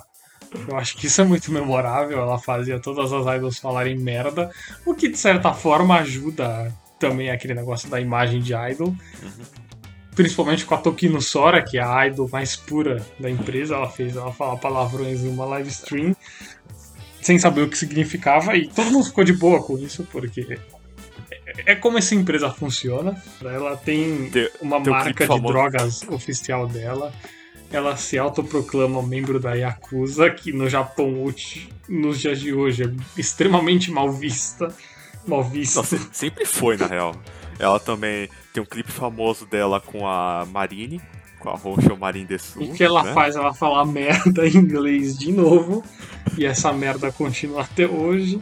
Eu 0.68 0.78
acho 0.78 0.96
que 0.98 1.08
isso 1.08 1.22
é 1.22 1.24
muito 1.24 1.52
memorável. 1.52 2.20
Ela 2.20 2.40
fazia 2.40 2.80
todas 2.80 3.12
as 3.12 3.36
idols 3.36 3.58
falarem 3.60 3.98
merda, 3.98 4.50
o 4.86 4.94
que 4.94 5.08
de 5.10 5.18
certa 5.18 5.54
forma 5.54 5.96
ajuda 6.00 6.74
também 7.00 7.30
aquele 7.30 7.54
negócio 7.54 7.90
da 7.90 8.00
imagem 8.02 8.40
de 8.40 8.54
idol. 8.54 8.96
principalmente 10.16 10.66
com 10.66 10.74
a 10.74 10.78
Tokino 10.80 11.22
Sora, 11.22 11.62
que 11.62 11.78
é 11.78 11.84
a 11.84 12.08
idol 12.08 12.28
mais 12.32 12.56
pura 12.56 13.06
da 13.20 13.30
empresa. 13.30 13.76
Ela 13.76 13.90
fez 13.90 14.16
ela 14.16 14.34
falar 14.34 14.58
palavrões 14.58 15.22
em 15.22 15.28
uma 15.30 15.46
live 15.46 15.70
stream 15.70 16.16
sem 17.22 17.38
saber 17.38 17.62
o 17.62 17.70
que 17.70 17.78
significava 17.78 18.56
e 18.56 18.68
todo 18.68 18.90
mundo 18.90 19.06
ficou 19.06 19.24
de 19.24 19.34
boa 19.34 19.62
com 19.62 19.78
isso, 19.78 20.08
porque 20.12 20.58
é 21.66 21.76
como 21.76 21.98
essa 21.98 22.16
empresa 22.16 22.50
funciona. 22.50 23.22
Ela 23.44 23.76
tem, 23.78 24.30
Tem- 24.32 24.50
uma 24.62 24.78
um 24.78 24.84
marca 24.86 25.28
de 25.28 25.42
drogas 25.42 26.02
oficial 26.10 26.68
dela. 26.68 27.14
Ela 27.72 27.98
se 27.98 28.18
autoproclama 28.18 29.04
membro 29.04 29.40
da 29.40 29.54
Yakuza, 29.54 30.30
que 30.30 30.54
no 30.54 30.70
Japão, 30.70 31.22
hoje- 31.24 31.70
nos 31.88 32.20
dias 32.20 32.40
de 32.40 32.54
hoje, 32.54 32.84
é 32.84 33.20
extremamente 33.20 33.92
mal 33.92 34.12
vista. 34.12 34.74
Mal 35.28 35.44
vista. 35.44 35.80
Nossa, 35.82 36.00
sempre 36.14 36.46
foi, 36.46 36.78
na 36.78 36.88
real. 36.88 37.14
Ela 37.60 37.80
também 37.80 38.30
tem 38.54 38.64
um 38.64 38.66
clipe 38.66 38.92
famoso 38.92 39.46
dela 39.46 39.82
com 39.82 40.08
a 40.08 40.46
Marine, 40.50 41.02
com 41.40 41.50
a 41.50 41.56
Rochelle 41.56 41.98
Marine 41.98 42.26
Desu. 42.26 42.62
E 42.62 42.70
o 42.70 42.74
que 42.74 42.84
ela 42.84 43.04
né? 43.04 43.14
faz? 43.14 43.36
Ela 43.36 43.54
fala 43.54 43.84
merda 43.86 44.46
em 44.48 44.56
inglês 44.56 45.18
de 45.18 45.32
novo. 45.34 45.84
E 46.38 46.46
essa 46.46 46.72
merda 46.72 47.12
continua 47.12 47.64
até 47.64 47.86
hoje. 47.86 48.40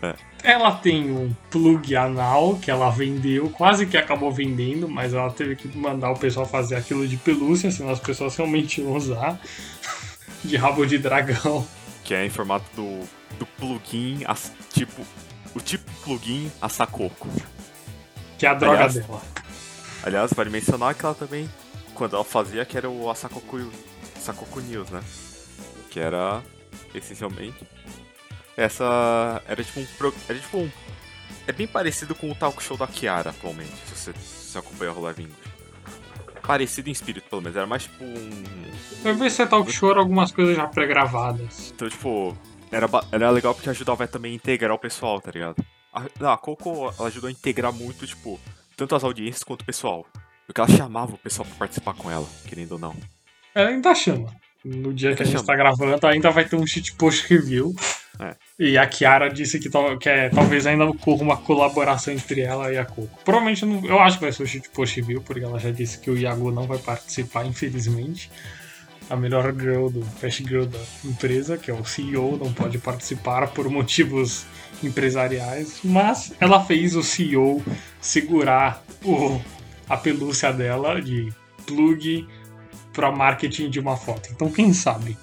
É. 0.00 0.14
Ela 0.48 0.70
tem 0.76 1.10
um 1.10 1.34
plug 1.50 1.96
anal 1.96 2.56
que 2.56 2.70
ela 2.70 2.88
vendeu, 2.88 3.50
quase 3.50 3.84
que 3.84 3.96
acabou 3.96 4.30
vendendo, 4.30 4.88
mas 4.88 5.12
ela 5.12 5.28
teve 5.30 5.56
que 5.56 5.66
mandar 5.76 6.12
o 6.12 6.18
pessoal 6.18 6.46
fazer 6.46 6.76
aquilo 6.76 7.06
de 7.08 7.16
pelúcia, 7.16 7.68
senão 7.72 7.90
as 7.90 7.98
pessoas 7.98 8.36
realmente 8.36 8.80
iam 8.80 8.92
usar. 8.94 9.40
De 10.44 10.56
rabo 10.56 10.86
de 10.86 10.98
dragão. 10.98 11.66
Que 12.04 12.14
é 12.14 12.24
em 12.24 12.30
formato 12.30 12.64
do, 12.76 13.00
do 13.36 13.46
plugin, 13.58 14.20
as- 14.26 14.52
tipo. 14.72 15.02
O 15.52 15.58
tipo 15.58 15.90
plugin 16.04 16.52
a 16.62 16.68
Sakoko. 16.68 17.28
Que 18.38 18.46
é 18.46 18.50
a 18.50 18.54
droga 18.54 18.74
Aliás, 18.76 18.94
dela. 18.94 19.22
Aliás, 20.04 20.32
vale 20.32 20.50
mencionar 20.50 20.94
que 20.94 21.04
ela 21.04 21.14
também, 21.16 21.50
quando 21.94 22.14
ela 22.14 22.24
fazia, 22.24 22.64
que 22.64 22.76
era 22.76 22.88
o 22.88 23.10
Asakoku, 23.10 23.68
Sakoku 24.20 24.60
News, 24.60 24.90
né? 24.90 25.00
Que 25.90 25.98
era, 25.98 26.40
essencialmente, 26.94 27.66
essa... 28.56 29.42
Era 29.46 29.62
tipo 29.62 29.80
um... 29.80 29.86
pro- 29.98 30.14
Era 30.28 30.38
tipo 30.38 30.58
um... 30.58 30.70
É 31.46 31.52
bem 31.52 31.66
parecido 31.66 32.14
com 32.14 32.30
o 32.30 32.34
talk 32.34 32.60
show 32.62 32.76
da 32.76 32.86
Kiara, 32.86 33.30
atualmente, 33.30 33.70
se 33.86 33.94
você, 33.94 34.12
se 34.18 34.58
acompanha 34.58 34.92
o 34.92 35.00
Live 35.02 35.22
English. 35.22 35.40
Parecido 36.42 36.88
em 36.88 36.92
espírito, 36.92 37.28
pelo 37.28 37.42
menos. 37.42 37.56
Era 37.56 37.66
mais 37.66 37.84
tipo 37.84 38.02
um... 38.04 38.42
Vai 39.02 39.12
ver 39.12 39.30
se 39.30 39.42
é 39.42 39.46
talk 39.46 39.70
show 39.72 39.90
era 39.90 40.00
algumas 40.00 40.32
coisas 40.32 40.56
já 40.56 40.66
pré-gravadas. 40.66 41.72
Então, 41.74 41.88
tipo, 41.88 42.36
era, 42.70 42.88
era 43.12 43.30
legal 43.30 43.54
porque 43.54 43.70
ajudava 43.70 44.06
também 44.08 44.32
a 44.32 44.34
integrar 44.36 44.72
o 44.74 44.78
pessoal, 44.78 45.20
tá 45.20 45.30
ligado? 45.30 45.56
A, 45.92 46.04
não, 46.20 46.30
a 46.30 46.38
Coco 46.38 46.92
ela 46.98 47.08
ajudou 47.08 47.28
a 47.28 47.32
integrar 47.32 47.72
muito, 47.72 48.06
tipo, 48.06 48.40
tanto 48.76 48.94
as 48.94 49.04
audiências 49.04 49.42
quanto 49.42 49.62
o 49.62 49.66
pessoal. 49.66 50.06
Porque 50.46 50.60
ela 50.60 50.70
chamava 50.70 51.14
o 51.14 51.18
pessoal 51.18 51.46
pra 51.46 51.56
participar 51.58 51.94
com 51.94 52.10
ela, 52.10 52.26
querendo 52.46 52.72
ou 52.72 52.78
não. 52.78 52.94
Ela 53.54 53.70
ainda 53.70 53.94
chama. 53.94 54.32
No 54.64 54.92
dia 54.92 55.14
que 55.14 55.22
a 55.22 55.26
gente 55.26 55.34
chama. 55.34 55.46
tá 55.46 55.56
gravando, 55.56 56.06
ainda 56.06 56.30
vai 56.30 56.44
ter 56.44 56.56
um 56.56 56.66
shitpost 56.66 57.26
review. 57.28 57.74
É. 58.20 58.34
E 58.58 58.78
a 58.78 58.86
Kiara 58.86 59.28
disse 59.28 59.58
que, 59.58 59.68
que 60.00 60.08
é- 60.08 60.28
talvez 60.30 60.66
ainda 60.66 60.84
ocorra 60.86 61.22
uma 61.22 61.36
colaboração 61.36 62.12
entre 62.14 62.40
ela 62.40 62.72
e 62.72 62.78
a 62.78 62.84
Coco. 62.84 63.18
Provavelmente, 63.24 63.64
não- 63.64 63.84
eu 63.84 63.98
acho 63.98 64.18
que 64.18 64.24
vai 64.24 64.32
ser 64.32 64.42
o 64.42 64.46
shitpost 64.46 65.00
review, 65.00 65.20
porque 65.22 65.44
ela 65.44 65.58
já 65.58 65.70
disse 65.70 65.98
que 65.98 66.10
o 66.10 66.16
Yago 66.18 66.50
não 66.50 66.66
vai 66.66 66.78
participar, 66.78 67.44
infelizmente. 67.44 68.30
A 69.08 69.14
melhor 69.14 69.54
girl 69.54 69.88
do 69.88 70.02
Fast 70.02 70.42
Girl 70.42 70.64
da 70.64 70.80
empresa, 71.04 71.56
que 71.56 71.70
é 71.70 71.74
o 71.74 71.84
CEO, 71.84 72.36
não 72.36 72.52
pode 72.52 72.76
participar 72.78 73.46
por 73.48 73.68
motivos 73.70 74.44
empresariais. 74.82 75.78
Mas 75.84 76.32
ela 76.40 76.64
fez 76.64 76.96
o 76.96 77.02
CEO 77.02 77.62
segurar 78.00 78.82
o, 79.04 79.40
a 79.88 79.96
pelúcia 79.96 80.52
dela 80.52 81.00
de 81.00 81.32
plug 81.66 82.26
para 82.92 83.12
marketing 83.12 83.70
de 83.70 83.78
uma 83.78 83.96
foto. 83.96 84.28
Então, 84.32 84.50
quem 84.50 84.72
sabe? 84.72 85.16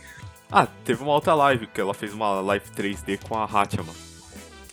Ah, 0.55 0.67
teve 0.85 1.01
uma 1.01 1.13
outra 1.13 1.33
live, 1.33 1.65
que 1.65 1.81
ela 1.81 1.95
fez 1.95 2.13
uma 2.13 2.39
live 2.41 2.63
3D 2.77 3.19
com 3.27 3.35
a 3.35 3.45
Hatchama. 3.45 3.91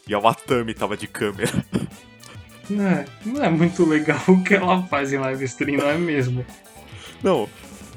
E 0.06 0.14
a 0.14 0.18
Watami 0.18 0.74
tava 0.74 0.94
de 0.94 1.06
câmera. 1.06 1.50
Não 2.68 2.86
é, 2.86 3.04
não 3.24 3.42
é 3.42 3.50
muito 3.50 3.84
legal 3.84 4.20
o 4.28 4.44
que 4.44 4.54
ela 4.54 4.80
faz 4.84 5.12
em 5.12 5.18
live 5.18 5.44
stream, 5.44 5.78
não 5.78 5.90
é 5.90 5.98
mesmo? 5.98 6.46
Não, 7.20 7.48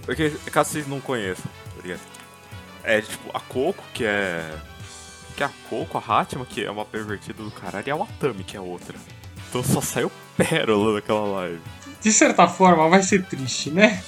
porque 0.03 0.31
caso 0.51 0.71
vocês 0.71 0.87
não 0.87 0.99
conheçam, 0.99 1.45
tá 1.75 1.81
ligado? 1.83 2.01
É 2.83 2.99
tipo, 2.99 3.29
a 3.37 3.39
Coco, 3.39 3.83
que 3.93 4.03
é. 4.03 4.43
Que 5.37 5.43
é 5.43 5.45
a 5.45 5.51
Coco, 5.69 5.95
a 5.99 6.01
Hatchama, 6.01 6.43
que 6.43 6.65
é 6.65 6.71
uma 6.71 6.85
pervertida 6.85 7.43
do 7.43 7.51
caralho, 7.51 7.87
e 7.87 7.91
a 7.91 7.95
Watami, 7.95 8.43
que 8.43 8.57
é 8.57 8.59
outra. 8.59 8.97
Então 9.47 9.63
só 9.63 9.79
saiu 9.79 10.11
pérola 10.35 10.95
daquela 10.95 11.21
live. 11.21 11.61
De 12.01 12.11
certa 12.11 12.47
forma, 12.47 12.89
vai 12.89 13.03
ser 13.03 13.23
triste, 13.25 13.69
né? 13.69 14.01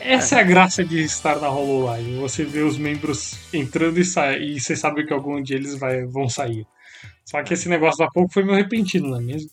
Essa 0.00 0.36
é. 0.36 0.40
a 0.40 0.42
graça 0.42 0.84
de 0.84 1.02
estar 1.02 1.40
na 1.40 1.48
HoloLive. 1.48 2.16
Você 2.18 2.44
vê 2.44 2.60
os 2.60 2.78
membros 2.78 3.38
entrando 3.52 3.98
e 3.98 4.04
saindo, 4.04 4.44
e 4.44 4.60
você 4.60 4.76
sabe 4.76 5.04
que 5.04 5.12
algum 5.12 5.42
dia 5.42 5.56
eles 5.56 5.76
vai, 5.76 6.04
vão 6.04 6.28
sair. 6.28 6.66
Só 7.24 7.42
que 7.42 7.54
esse 7.54 7.68
negócio 7.68 7.98
da 7.98 8.08
pouco 8.08 8.32
foi 8.32 8.44
meio 8.44 8.56
repentino, 8.56 9.08
não 9.08 9.18
é 9.18 9.20
mesmo? 9.20 9.50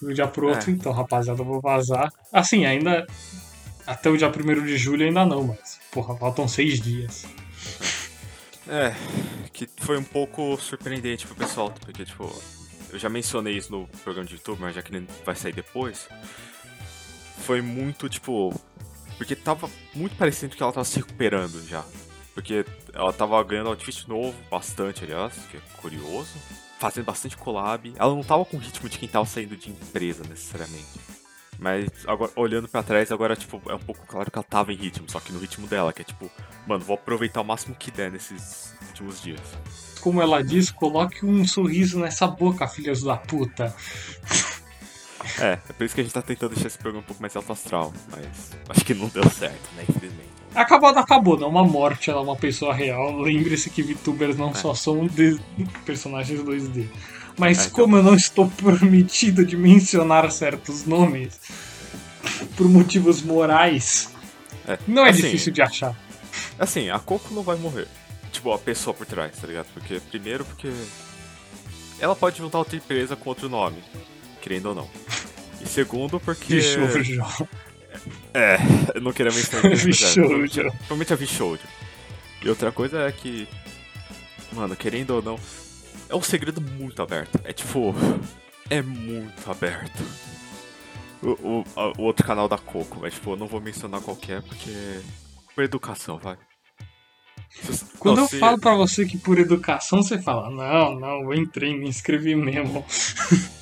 De 0.00 0.08
um 0.08 0.14
dia 0.14 0.26
pro 0.28 0.48
outro, 0.48 0.70
É. 0.70 0.72
então, 0.72 0.92
rapaziada, 0.92 1.40
eu 1.40 1.44
vou 1.44 1.60
vazar. 1.60 2.12
Assim, 2.32 2.64
ainda. 2.64 3.06
Até 3.86 4.08
o 4.08 4.16
dia 4.16 4.28
1 4.28 4.64
de 4.64 4.76
julho 4.78 5.04
ainda 5.04 5.26
não, 5.26 5.44
mas. 5.44 5.80
Porra, 5.90 6.16
faltam 6.16 6.46
seis 6.46 6.80
dias. 6.80 7.26
É, 8.72 8.94
que 9.52 9.68
foi 9.78 9.98
um 9.98 10.04
pouco 10.04 10.56
surpreendente 10.56 11.26
pro 11.26 11.34
pessoal, 11.34 11.74
porque, 11.80 12.04
tipo, 12.04 12.30
eu 12.92 13.00
já 13.00 13.08
mencionei 13.08 13.56
isso 13.56 13.72
no 13.72 13.88
programa 14.04 14.28
de 14.28 14.34
YouTube, 14.34 14.60
mas 14.60 14.76
já 14.76 14.82
que 14.82 14.94
ele 14.94 15.08
vai 15.24 15.34
sair 15.34 15.52
depois, 15.52 16.06
foi 17.38 17.60
muito, 17.60 18.08
tipo, 18.08 18.54
porque 19.20 19.36
tava 19.36 19.68
muito 19.94 20.16
parecendo 20.16 20.56
que 20.56 20.62
ela 20.62 20.72
tava 20.72 20.82
se 20.82 20.96
recuperando 20.96 21.62
já. 21.68 21.84
Porque 22.32 22.64
ela 22.94 23.12
tava 23.12 23.44
ganhando 23.44 23.68
outfit 23.68 24.08
novo, 24.08 24.34
bastante, 24.50 25.04
aliás, 25.04 25.34
que 25.50 25.58
é 25.58 25.60
curioso, 25.76 26.32
fazendo 26.78 27.04
bastante 27.04 27.36
collab. 27.36 27.92
Ela 27.98 28.14
não 28.14 28.22
tava 28.22 28.46
com 28.46 28.56
o 28.56 28.60
ritmo 28.60 28.88
de 28.88 28.98
quem 28.98 29.06
tava 29.06 29.26
saindo 29.26 29.58
de 29.58 29.68
empresa, 29.68 30.22
necessariamente. 30.26 30.98
Mas 31.58 31.90
agora, 32.06 32.32
olhando 32.34 32.66
pra 32.66 32.82
trás, 32.82 33.12
agora, 33.12 33.36
tipo, 33.36 33.60
é 33.68 33.74
um 33.74 33.78
pouco 33.78 34.06
claro 34.06 34.30
que 34.30 34.38
ela 34.38 34.42
tava 34.42 34.72
em 34.72 34.76
ritmo, 34.76 35.04
só 35.06 35.20
que 35.20 35.34
no 35.34 35.38
ritmo 35.38 35.66
dela, 35.66 35.92
que 35.92 36.00
é 36.00 36.04
tipo, 36.06 36.30
mano, 36.66 36.82
vou 36.82 36.94
aproveitar 36.94 37.42
o 37.42 37.44
máximo 37.44 37.74
que 37.74 37.90
der 37.90 38.10
nesses 38.10 38.74
últimos 38.88 39.20
dias. 39.20 39.40
Como 40.00 40.22
ela 40.22 40.42
diz, 40.42 40.70
coloque 40.70 41.26
um 41.26 41.46
sorriso 41.46 41.98
nessa 41.98 42.26
boca, 42.26 42.66
filhas 42.66 43.02
da 43.02 43.18
puta. 43.18 43.76
É, 45.38 45.52
é 45.68 45.72
por 45.72 45.84
isso 45.84 45.94
que 45.94 46.00
a 46.00 46.04
gente 46.04 46.12
tá 46.12 46.22
tentando 46.22 46.54
deixar 46.54 46.68
esse 46.68 46.78
programa 46.78 47.02
um 47.02 47.06
pouco 47.06 47.20
mais 47.22 47.34
alto 47.36 47.52
astral, 47.52 47.92
mas 48.10 48.26
acho 48.68 48.84
que 48.84 48.94
não 48.94 49.08
deu 49.08 49.28
certo, 49.30 49.68
né, 49.76 49.84
infelizmente. 49.88 50.30
Acabou, 50.54 50.88
acabou, 50.88 51.36
não 51.38 51.46
é 51.46 51.50
uma 51.50 51.64
morte, 51.64 52.10
ela 52.10 52.20
é 52.20 52.22
uma 52.24 52.34
pessoa 52.36 52.74
real. 52.74 53.16
Lembre-se 53.20 53.70
que 53.70 53.82
VTubers 53.82 54.36
não 54.36 54.50
É. 54.50 54.54
só 54.54 54.74
são 54.74 55.06
de- 55.06 55.38
personagens 55.86 56.40
2D. 56.42 56.88
Mas 57.38 57.58
É, 57.58 57.62
então. 57.66 57.74
como 57.84 57.96
eu 57.96 58.02
não 58.02 58.14
estou 58.14 58.48
permitido 58.50 59.46
de 59.46 59.56
mencionar 59.56 60.30
certos 60.32 60.84
nomes 60.84 61.40
por 62.56 62.68
motivos 62.68 63.22
morais, 63.22 64.10
É, 64.66 64.78
não 64.88 65.06
é 65.06 65.10
assim, 65.10 65.22
difícil 65.22 65.52
de 65.52 65.62
achar. 65.62 65.96
Assim, 66.58 66.90
a 66.90 66.98
Coco 66.98 67.32
não 67.32 67.42
vai 67.42 67.56
morrer. 67.56 67.86
Tipo, 68.32 68.52
a 68.52 68.58
pessoa 68.58 68.92
por 68.92 69.06
trás, 69.06 69.32
tá 69.40 69.46
ligado? 69.46 69.66
Porque, 69.72 70.00
primeiro, 70.10 70.44
porque. 70.44 70.70
Ela 71.98 72.14
pode 72.16 72.38
juntar 72.38 72.58
outra 72.58 72.76
empresa 72.76 73.14
com 73.16 73.28
outro 73.28 73.48
nome, 73.48 73.82
querendo 74.40 74.66
ou 74.66 74.74
não. 74.74 74.88
E 75.60 75.66
segundo, 75.68 76.18
porque. 76.20 76.54
Bichoujo. 76.56 77.48
É, 78.32 78.56
eu 78.94 79.00
não 79.00 79.12
queria 79.12 79.32
mencionar 79.32 79.66
é, 79.72 79.76
Bichoujo. 79.76 80.62
Provavelmente 80.62 81.12
a 81.12 81.16
Vishoujo. 81.16 81.62
E 82.42 82.48
outra 82.48 82.70
coisa 82.72 83.00
é 83.02 83.12
que. 83.12 83.46
Mano, 84.52 84.74
querendo 84.76 85.10
ou 85.10 85.22
não. 85.22 85.38
É 86.08 86.14
um 86.14 86.22
segredo 86.22 86.60
muito 86.60 87.02
aberto. 87.02 87.40
É 87.44 87.52
tipo. 87.52 87.94
É 88.68 88.80
muito 88.82 89.50
aberto. 89.50 90.02
O, 91.22 91.28
o, 91.30 91.64
a- 91.76 91.92
o 91.98 92.02
outro 92.02 92.24
canal 92.26 92.48
da 92.48 92.56
Coco, 92.56 92.98
mas 93.00 93.14
tipo, 93.14 93.32
eu 93.32 93.36
não 93.36 93.46
vou 93.46 93.60
mencionar 93.60 94.00
qual 94.00 94.16
que 94.16 94.32
é 94.32 94.40
porque. 94.40 95.00
Por 95.54 95.64
educação, 95.64 96.18
vai. 96.18 96.38
Quando 97.98 98.16
não, 98.18 98.24
eu 98.24 98.28
se- 98.28 98.38
falo 98.38 98.58
pra 98.60 98.74
você 98.74 99.04
que 99.04 99.18
por 99.18 99.36
educação 99.38 100.02
você 100.02 100.22
fala, 100.22 100.48
não, 100.50 100.98
não, 100.98 101.20
eu 101.24 101.34
entrei, 101.34 101.76
me 101.76 101.88
inscrevi 101.88 102.34
mesmo. 102.36 102.84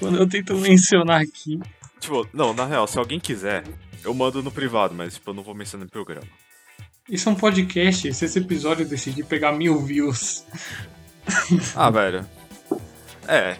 Quando 0.00 0.18
eu 0.18 0.28
tento 0.28 0.56
mencionar 0.56 1.20
aqui, 1.20 1.60
Tipo, 2.00 2.26
não, 2.32 2.52
na 2.54 2.64
real, 2.66 2.86
se 2.86 2.98
alguém 2.98 3.20
quiser, 3.20 3.62
eu 4.02 4.12
mando 4.14 4.42
no 4.42 4.50
privado, 4.50 4.94
mas 4.94 5.14
tipo, 5.14 5.30
eu 5.30 5.34
não 5.34 5.42
vou 5.42 5.54
mencionar 5.54 5.84
no 5.84 5.90
programa. 5.90 6.26
isso 7.08 7.28
é 7.28 7.32
um 7.32 7.34
podcast, 7.34 8.12
se 8.14 8.24
esse 8.24 8.38
episódio 8.38 8.86
decidir 8.88 9.24
pegar 9.24 9.52
mil 9.52 9.78
views, 9.84 10.44
Ah, 11.76 11.90
velho. 11.90 12.26
É. 13.28 13.56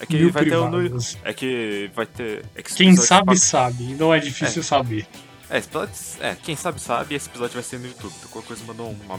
É 0.00 0.06
que 0.06 0.16
mil 0.16 0.30
vai 0.32 0.44
ter 0.44 0.56
um 0.56 0.68
no. 0.70 0.78
privados. 0.78 1.16
É 1.24 1.32
que 1.32 1.90
vai 1.94 2.06
ter. 2.06 2.44
é 2.54 2.62
que 2.62 2.74
Quem 2.74 2.96
sabe, 2.96 3.36
sabe. 3.38 3.94
Não 3.94 4.12
é 4.12 4.18
difícil 4.18 4.62
saber. 4.62 5.06
É, 5.50 5.58
esse 5.58 5.68
episódio, 5.68 5.94
é, 6.20 6.34
quem 6.42 6.54
sabe 6.56 6.80
sabe, 6.80 7.14
esse 7.14 7.28
episódio 7.28 7.54
vai 7.54 7.62
ser 7.62 7.78
no 7.78 7.86
YouTube. 7.86 8.12
Qualquer 8.30 8.48
coisa 8.48 8.64
mandou 8.64 8.90
uma 8.90 9.18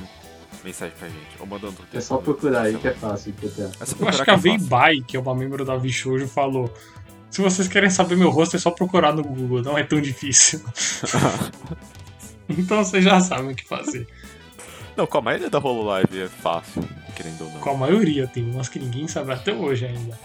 mensagem 0.64 0.94
pra 0.98 1.08
gente. 1.08 1.40
Ou 1.40 1.46
mandando 1.46 1.76
um 1.82 1.98
É 1.98 2.02
só 2.02 2.18
procurar 2.18 2.64
aí 2.64 2.78
que 2.78 2.88
é 2.88 2.94
fácil 2.94 3.32
encontrar. 3.32 3.66
É 3.66 4.04
Eu 4.04 4.08
acho 4.08 4.24
que 4.24 4.30
a 4.30 4.34
é. 4.34 4.38
Veibai, 4.38 5.02
que 5.02 5.18
é 5.18 5.20
uma 5.20 5.36
membro 5.36 5.66
da 5.66 5.78
Vishojo, 5.78 6.28
falou: 6.28 6.74
Se 7.30 7.42
vocês 7.42 7.68
querem 7.68 7.90
saber 7.90 8.16
meu 8.16 8.30
rosto, 8.30 8.56
é 8.56 8.60
só 8.60 8.72
procurar 8.72 9.14
no 9.14 9.24
Google, 9.24 9.62
não 9.62 9.78
é 9.78 9.84
tão 9.84 10.00
difícil. 10.00 10.62
então 12.50 12.84
vocês 12.84 13.04
já 13.04 13.20
sabem 13.20 13.52
o 13.52 13.56
que 13.56 13.68
fazer. 13.68 14.08
Não, 14.96 15.08
com 15.08 15.18
a 15.18 15.22
maioria 15.22 15.50
da 15.50 15.60
Hololive 15.60 16.24
é 16.24 16.28
fácil, 16.28 16.84
querendo 17.16 17.46
ou 17.46 17.52
não. 17.52 17.60
Com 17.62 17.70
a 17.70 17.78
maioria, 17.78 18.28
tem 18.28 18.44
umas 18.50 18.68
que 18.68 18.80
ninguém 18.80 19.08
sabe 19.08 19.32
até 19.32 19.54
hoje 19.54 19.86
ainda. 19.86 20.20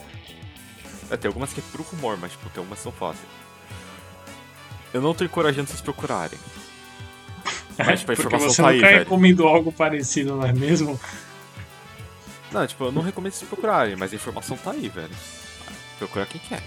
É, 1.11 1.17
tem 1.17 1.29
algumas 1.29 1.53
que 1.53 1.61
é 1.61 1.63
puro 1.71 1.85
rumor, 1.85 2.17
mas 2.21 2.33
tipo, 2.33 2.49
tem 2.51 2.63
umas 2.63 2.79
que 2.79 2.83
são 2.83 2.93
fáceis. 2.93 3.29
Eu 4.93 5.01
não 5.01 5.15
tô 5.15 5.25
encorajando 5.25 5.69
vocês 5.69 5.81
procurarem. 5.81 6.39
Mas, 7.79 8.01
tipo, 8.01 8.13
a 8.13 8.15
informação 8.15 8.49
você 8.51 8.63
tá 8.63 8.69
aí, 8.69 8.81
velho. 8.81 8.99
recomendou 9.01 9.49
algo 9.49 9.73
parecido, 9.73 10.37
não 10.37 10.47
é 10.47 10.53
mesmo? 10.53 11.01
Não, 12.53 12.67
tipo, 12.67 12.85
eu 12.85 12.93
não 12.93 13.03
recomendo 13.03 13.33
vocês 13.33 13.49
procurarem, 13.49 13.97
mas 13.97 14.13
a 14.13 14.17
informação 14.17 14.57
tá 14.57 14.71
aí, 14.71 14.89
velho. 14.89 15.11
Procurar 15.99 16.27
quem 16.27 16.41
quer. 16.41 16.63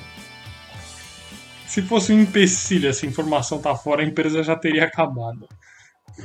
Se 1.65 1.81
fosse 1.81 2.11
um 2.13 2.19
empecilho, 2.21 2.89
essa 2.89 3.05
informação 3.05 3.59
tá 3.59 3.75
fora, 3.75 4.01
a 4.01 4.05
empresa 4.05 4.41
já 4.43 4.55
teria 4.55 4.85
acabado. 4.85 5.47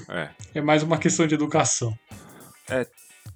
É. 0.09 0.29
É 0.55 0.61
mais 0.61 0.83
uma 0.83 0.99
questão 0.99 1.27
de 1.27 1.35
educação. 1.35 1.97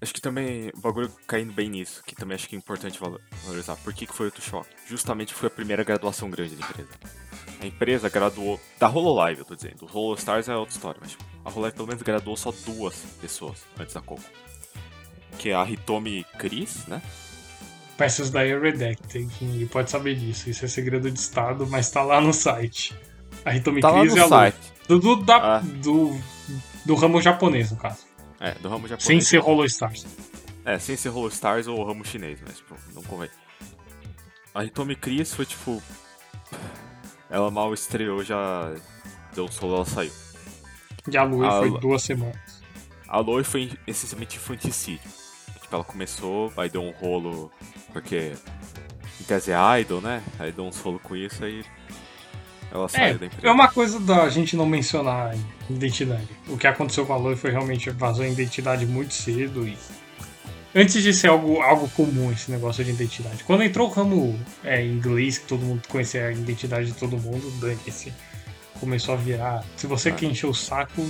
Acho 0.00 0.12
que 0.12 0.20
também 0.20 0.70
o 0.74 0.80
bagulho 0.80 1.11
caindo 1.26 1.52
bem 1.52 1.68
nisso, 1.70 2.02
que 2.04 2.14
também 2.14 2.35
acho 2.35 2.48
que 2.48 2.54
é 2.54 2.59
importante 2.59 2.98
valo- 2.98 3.20
valorizar. 3.44 3.76
Por 3.76 3.92
que, 3.94 4.06
que 4.06 4.12
foi 4.14 4.28
o 4.28 4.32
choque? 4.40 4.68
Justamente 4.88 5.32
foi 5.35 5.46
a 5.48 5.50
primeira 5.50 5.82
graduação 5.85 6.28
grande 6.30 6.54
da 6.54 6.66
empresa. 6.66 6.90
A 7.66 7.68
empresa 7.68 8.09
graduou. 8.09 8.61
Da 8.79 8.88
HoloLive, 8.88 9.40
eu 9.40 9.44
tô 9.44 9.57
dizendo. 9.57 9.87
O 9.92 9.98
HoloStars 9.98 10.48
é 10.48 10.55
outra 10.57 10.74
história, 10.74 10.98
mas 11.00 11.11
tipo, 11.11 11.24
a 11.44 11.50
HoloLive 11.50 11.74
pelo 11.76 11.88
menos 11.88 12.02
graduou 12.02 12.37
só 12.37 12.52
duas 12.64 12.94
pessoas 13.20 13.59
antes 13.79 13.92
da 13.94 14.00
Coco. 14.00 14.22
Que 15.38 15.50
é 15.50 15.55
a 15.55 15.68
Hitomi 15.68 16.24
Chris, 16.38 16.87
né? 16.87 17.02
Peças 17.98 18.31
daí 18.31 18.52
é 18.52 18.59
redacted, 18.59 19.29
ninguém 19.40 19.66
pode 19.66 19.90
saber 19.90 20.14
disso. 20.14 20.48
Isso 20.48 20.64
é 20.64 20.68
segredo 20.68 21.11
de 21.11 21.18
Estado, 21.18 21.66
mas 21.66 21.90
tá 21.90 22.02
lá 22.02 22.20
no 22.20 22.33
site. 22.33 22.94
A 23.44 23.55
Hitomi 23.57 23.81
Tá 23.81 23.90
lá 23.90 24.00
Cris 24.00 24.14
no 24.14 24.22
Lu. 24.22 24.29
site. 24.29 24.57
Do, 24.87 24.98
do, 25.00 25.16
da- 25.16 25.57
Ah. 25.57 25.59
do, 25.61 26.16
do 26.85 26.94
ramo 26.94 27.20
japonês, 27.20 27.70
no 27.72 27.76
caso. 27.79 28.05
É, 28.38 28.52
do 28.52 28.68
ramo 28.68 28.87
japonês. 28.87 29.02
Sem 29.05 29.20
ser 29.20 29.38
Hollow 29.38 29.64
Stars. 29.64 30.07
É, 30.64 30.79
sem 30.79 30.96
ser 30.96 31.09
HoloStars 31.11 31.66
ou 31.66 31.83
ramo 31.85 32.05
chinês, 32.05 32.38
mas 32.46 32.57
tipo, 32.59 32.76
não 32.94 33.02
convém. 33.02 33.29
A 34.55 34.64
Hitomi 34.64 34.94
Chris 34.94 35.35
foi 35.35 35.44
tipo. 35.46 35.83
Ela 37.29 37.51
mal 37.51 37.73
estreou, 37.75 38.23
já 38.23 38.73
deu 39.35 39.45
um 39.45 39.51
solo, 39.51 39.77
ela 39.77 39.85
saiu. 39.85 40.12
E 41.09 41.17
a 41.17 41.23
Ah, 41.23 41.59
foi 41.61 41.81
duas 41.81 42.03
semanas. 42.03 42.62
A 43.09 43.19
Loi 43.19 43.45
foi 43.45 43.73
essencialmente 43.87 44.37
infanticídio. 44.37 45.09
Tipo, 45.61 45.75
ela 45.77 45.85
começou, 45.85 46.53
aí 46.57 46.69
deu 46.69 46.83
um 46.83 46.91
rolo, 46.91 47.51
porque 47.93 48.33
em 49.21 49.25
tese 49.25 49.53
é 49.53 49.81
idol, 49.81 50.01
né? 50.01 50.23
Aí 50.39 50.53
deu 50.53 50.65
uns 50.65 50.79
rolo 50.81 50.99
com 51.01 51.17
isso, 51.17 51.45
aí 51.45 51.65
ela 52.71 52.89
saiu 52.89 53.19
da 53.19 53.27
empresa. 53.27 53.47
É 53.47 53.51
uma 53.51 53.69
coisa 53.69 53.99
da 54.01 54.29
gente 54.29 54.57
não 54.57 54.67
mencionar 54.67 55.33
a 55.33 55.73
identidade. 55.73 56.29
O 56.49 56.57
que 56.57 56.67
aconteceu 56.67 57.07
com 57.07 57.12
a 57.12 57.17
Loi 57.17 57.37
foi 57.37 57.51
realmente 57.51 57.91
vazou 57.91 58.25
a 58.25 58.29
identidade 58.29 58.87
muito 58.87 59.15
cedo 59.15 59.67
e. 59.67 59.77
Antes 60.74 61.02
de 61.02 61.12
ser 61.14 61.29
algo, 61.29 61.61
algo 61.62 61.88
comum 61.90 62.31
esse 62.31 62.50
negócio 62.50 62.85
de 62.85 62.90
identidade. 62.90 63.42
Quando 63.44 63.62
entrou 63.62 63.88
o 63.88 63.90
ramo 63.92 64.38
é, 64.62 64.85
inglês, 64.85 65.38
que 65.38 65.46
todo 65.46 65.64
mundo 65.64 65.83
conhecia 65.88 66.26
a 66.26 66.33
identidade 66.33 66.88
de 66.88 66.92
todo 66.92 67.16
mundo, 67.16 67.50
dane-se. 67.61 68.12
Começou 68.79 69.14
a 69.14 69.16
virar. 69.16 69.64
Se 69.76 69.87
você 69.87 70.11
É. 70.11 70.12
quer 70.12 70.26
encher 70.26 70.46
o 70.46 70.52
saco, 70.52 71.02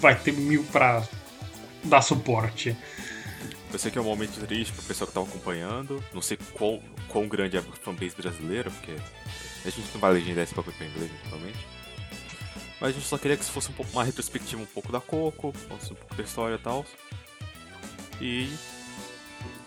vai 0.00 0.16
ter 0.18 0.32
mil 0.32 0.64
pra 0.64 1.04
dar 1.84 2.02
suporte. 2.02 2.76
Eu 3.72 3.78
sei 3.78 3.90
que 3.92 3.98
é 3.98 4.00
um 4.00 4.04
momento 4.04 4.40
triste 4.44 4.72
pro 4.72 4.82
pessoal 4.82 5.06
que 5.06 5.14
tava 5.14 5.26
acompanhando. 5.28 6.02
Não 6.12 6.20
sei 6.22 6.36
quão, 6.54 6.80
quão 7.06 7.28
grande 7.28 7.56
é 7.56 7.60
a 7.60 7.62
fanbase 7.62 8.16
brasileira, 8.16 8.68
porque 8.70 8.92
a 9.64 9.70
gente 9.70 9.86
não 9.94 10.00
vai 10.00 10.12
legendar 10.14 10.42
esse 10.42 10.54
bagulho 10.54 10.74
pra 10.76 10.86
inglês, 10.86 11.10
naturalmente. 11.22 11.58
Mas 12.80 12.90
a 12.90 12.92
gente 12.92 13.06
só 13.06 13.16
queria 13.16 13.36
que 13.36 13.44
isso 13.44 13.52
fosse 13.52 13.70
um 13.70 13.74
pouco 13.74 13.92
uma 13.92 14.02
retrospectiva 14.02 14.60
um 14.60 14.66
pouco 14.66 14.90
da 14.90 15.00
Coco, 15.00 15.48
um 15.48 15.78
pouco 15.78 16.14
da 16.16 16.22
história 16.24 16.56
e 16.56 16.58
tal. 16.58 16.84
E 18.20 18.50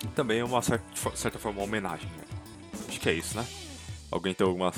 também 0.08 0.42
uma 0.42 0.62
certa, 0.62 0.84
certa 1.16 1.38
forma 1.38 1.60
uma 1.60 1.64
homenagem, 1.64 2.08
né? 2.10 2.24
Acho 2.88 3.00
que 3.00 3.08
é 3.08 3.12
isso, 3.12 3.36
né? 3.36 3.46
Alguém 4.10 4.34
tem 4.34 4.46
algumas. 4.46 4.76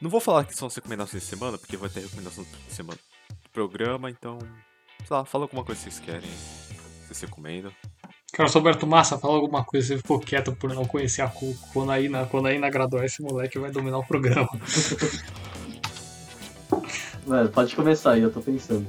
Não 0.00 0.10
vou 0.10 0.20
falar 0.20 0.44
que 0.44 0.54
são 0.54 0.68
as 0.68 0.74
recomendações 0.74 1.22
de 1.22 1.28
semana, 1.28 1.56
porque 1.56 1.76
vai 1.76 1.88
ter 1.88 2.00
recomendação 2.00 2.44
de 2.44 2.72
semana 2.72 2.98
do 3.42 3.50
programa, 3.50 4.10
então. 4.10 4.38
Sei 5.06 5.16
lá, 5.16 5.24
fala 5.24 5.44
alguma 5.44 5.64
coisa 5.64 5.80
que 5.80 5.90
vocês 5.90 6.04
querem. 6.04 6.30
Vocês 7.06 7.20
recomendam. 7.20 7.72
Cara, 8.32 8.50
o 8.50 8.58
Alberto 8.58 8.86
Massa 8.86 9.18
fala 9.18 9.36
alguma 9.36 9.64
coisa, 9.64 9.86
você 9.86 9.96
ficou 9.96 10.20
quieto 10.20 10.52
por 10.52 10.74
não 10.74 10.84
conhecer 10.84 11.22
a 11.22 11.28
Coco. 11.28 11.56
Quando 11.72 11.90
a 11.92 12.00
Ina, 12.00 12.26
quando 12.26 12.46
a 12.46 12.52
Ina 12.52 12.68
graduar, 12.68 13.04
esse 13.04 13.22
moleque 13.22 13.58
vai 13.58 13.70
dominar 13.70 13.98
o 13.98 14.06
programa. 14.06 14.48
Mano, 17.26 17.48
pode 17.48 17.74
começar 17.74 18.12
aí, 18.12 18.22
eu 18.22 18.30
tô 18.30 18.40
pensando. 18.40 18.86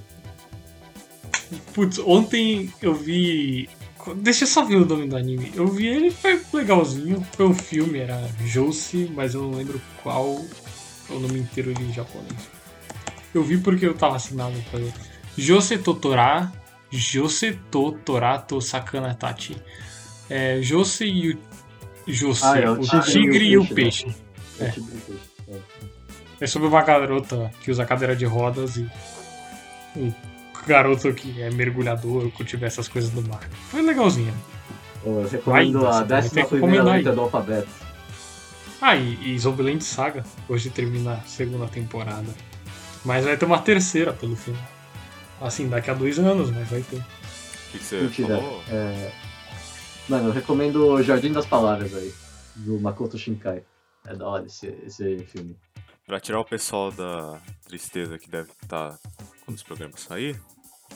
Putz, 1.74 1.98
ontem 2.00 2.74
eu 2.82 2.94
vi. 2.94 3.70
Deixa 4.16 4.44
eu 4.44 4.48
só 4.48 4.64
ver 4.64 4.76
o 4.76 4.86
nome 4.86 5.08
do 5.08 5.18
anime. 5.18 5.52
Eu 5.56 5.68
vi 5.68 5.88
ele, 5.88 6.12
foi 6.12 6.42
legalzinho. 6.54 7.26
Foi 7.36 7.48
um 7.48 7.54
filme, 7.54 8.00
era 8.00 8.20
Jousei, 8.46 9.12
mas 9.14 9.34
eu 9.34 9.42
não 9.42 9.52
lembro 9.52 9.82
qual 10.04 10.42
é 11.10 11.14
o 11.14 11.20
nome 11.20 11.40
inteiro 11.40 11.72
em 11.72 11.94
japonês. 11.94 12.50
Eu 13.34 13.44
vi 13.44 13.58
porque 13.58 13.86
eu 13.86 13.94
tava 13.94 14.16
assinado 14.16 14.56
pra 14.72 14.80
ver. 14.80 14.94
Jose 15.38 15.78
Totora. 15.78 16.52
Jose 16.90 17.60
Totorato 17.70 18.62
Sakana 18.62 19.14
Tachi. 19.14 19.58
É, 20.30 20.62
Jose 20.62 21.06
e 21.06 21.34
o. 21.34 21.38
Jose, 22.08 22.42
Ah, 22.44 22.58
é 22.58 22.70
o 22.70 22.80
o 22.80 23.02
tigre 23.02 23.46
e 23.46 23.52
e 23.52 23.58
o 23.58 23.64
o 23.64 23.68
peixe, 23.68 24.06
tipo 24.06 24.16
de 24.82 25.02
peixe, 25.02 25.22
é. 25.50 25.60
É 26.40 26.48
sobre 26.48 26.68
uma 26.70 26.82
garota 26.82 27.52
que 27.62 27.70
usa 27.70 27.86
cadeira 27.86 28.16
de 28.16 28.24
rodas 28.26 28.78
e 28.78 28.90
um 29.96 30.14
garoto 30.68 31.14
que 31.14 31.42
é 31.42 31.50
mergulhador, 31.50 32.30
cultiva 32.32 32.66
essas 32.66 32.88
coisas 32.88 33.10
do 33.10 33.28
mar. 33.28 33.42
Foi 33.70 33.82
legalzinho. 33.82 34.34
Eu 35.04 35.28
recomendo 35.28 35.82
Vai, 35.82 35.94
a 35.94 36.04
décima 36.04 36.46
primeira 36.46 36.84
letra 36.84 37.12
aí. 37.12 37.16
do 37.16 37.22
alfabeto. 37.22 37.70
Ah, 38.82 38.96
e, 38.96 39.34
e 39.34 39.40
Zombieland 39.40 39.84
Saga. 39.84 40.24
Hoje 40.48 40.70
termina 40.70 41.14
a 41.14 41.22
segunda 41.22 41.68
temporada. 41.68 42.28
Mas 43.04 43.26
vai 43.26 43.38
ter 43.38 43.46
uma 43.46 43.60
terceira 43.60 44.14
pelo 44.14 44.36
final. 44.36 44.62
Assim, 45.40 45.70
daqui 45.70 45.90
a 45.90 45.94
dois 45.94 46.20
anos, 46.20 46.52
mas 46.52 46.68
vai 46.70 46.82
ter. 46.82 46.98
O 46.98 47.72
que, 47.72 47.80
que 47.80 47.84
você 47.84 48.02
Mentira. 48.02 48.38
falou? 48.38 48.62
É... 48.70 49.12
Mano, 50.10 50.30
eu 50.30 50.32
recomendo 50.34 50.88
o 50.88 51.04
Jardim 51.04 51.32
das 51.32 51.46
Palavras 51.46 51.94
aí, 51.94 52.14
do 52.56 52.80
Makoto 52.80 53.18
Shinkai. 53.18 53.64
É 54.06 54.16
da 54.16 54.28
hora 54.28 54.46
esse, 54.46 54.68
esse 54.86 55.18
filme. 55.26 55.56
Pra 56.06 56.20
tirar 56.20 56.40
o 56.40 56.46
pessoal 56.46 56.92
da 56.92 57.40
tristeza 57.66 58.18
que 58.18 58.30
deve 58.30 58.50
estar 58.64 58.98
quando 59.44 59.56
esse 59.58 59.66
programa 59.66 59.98
sair. 59.98 60.40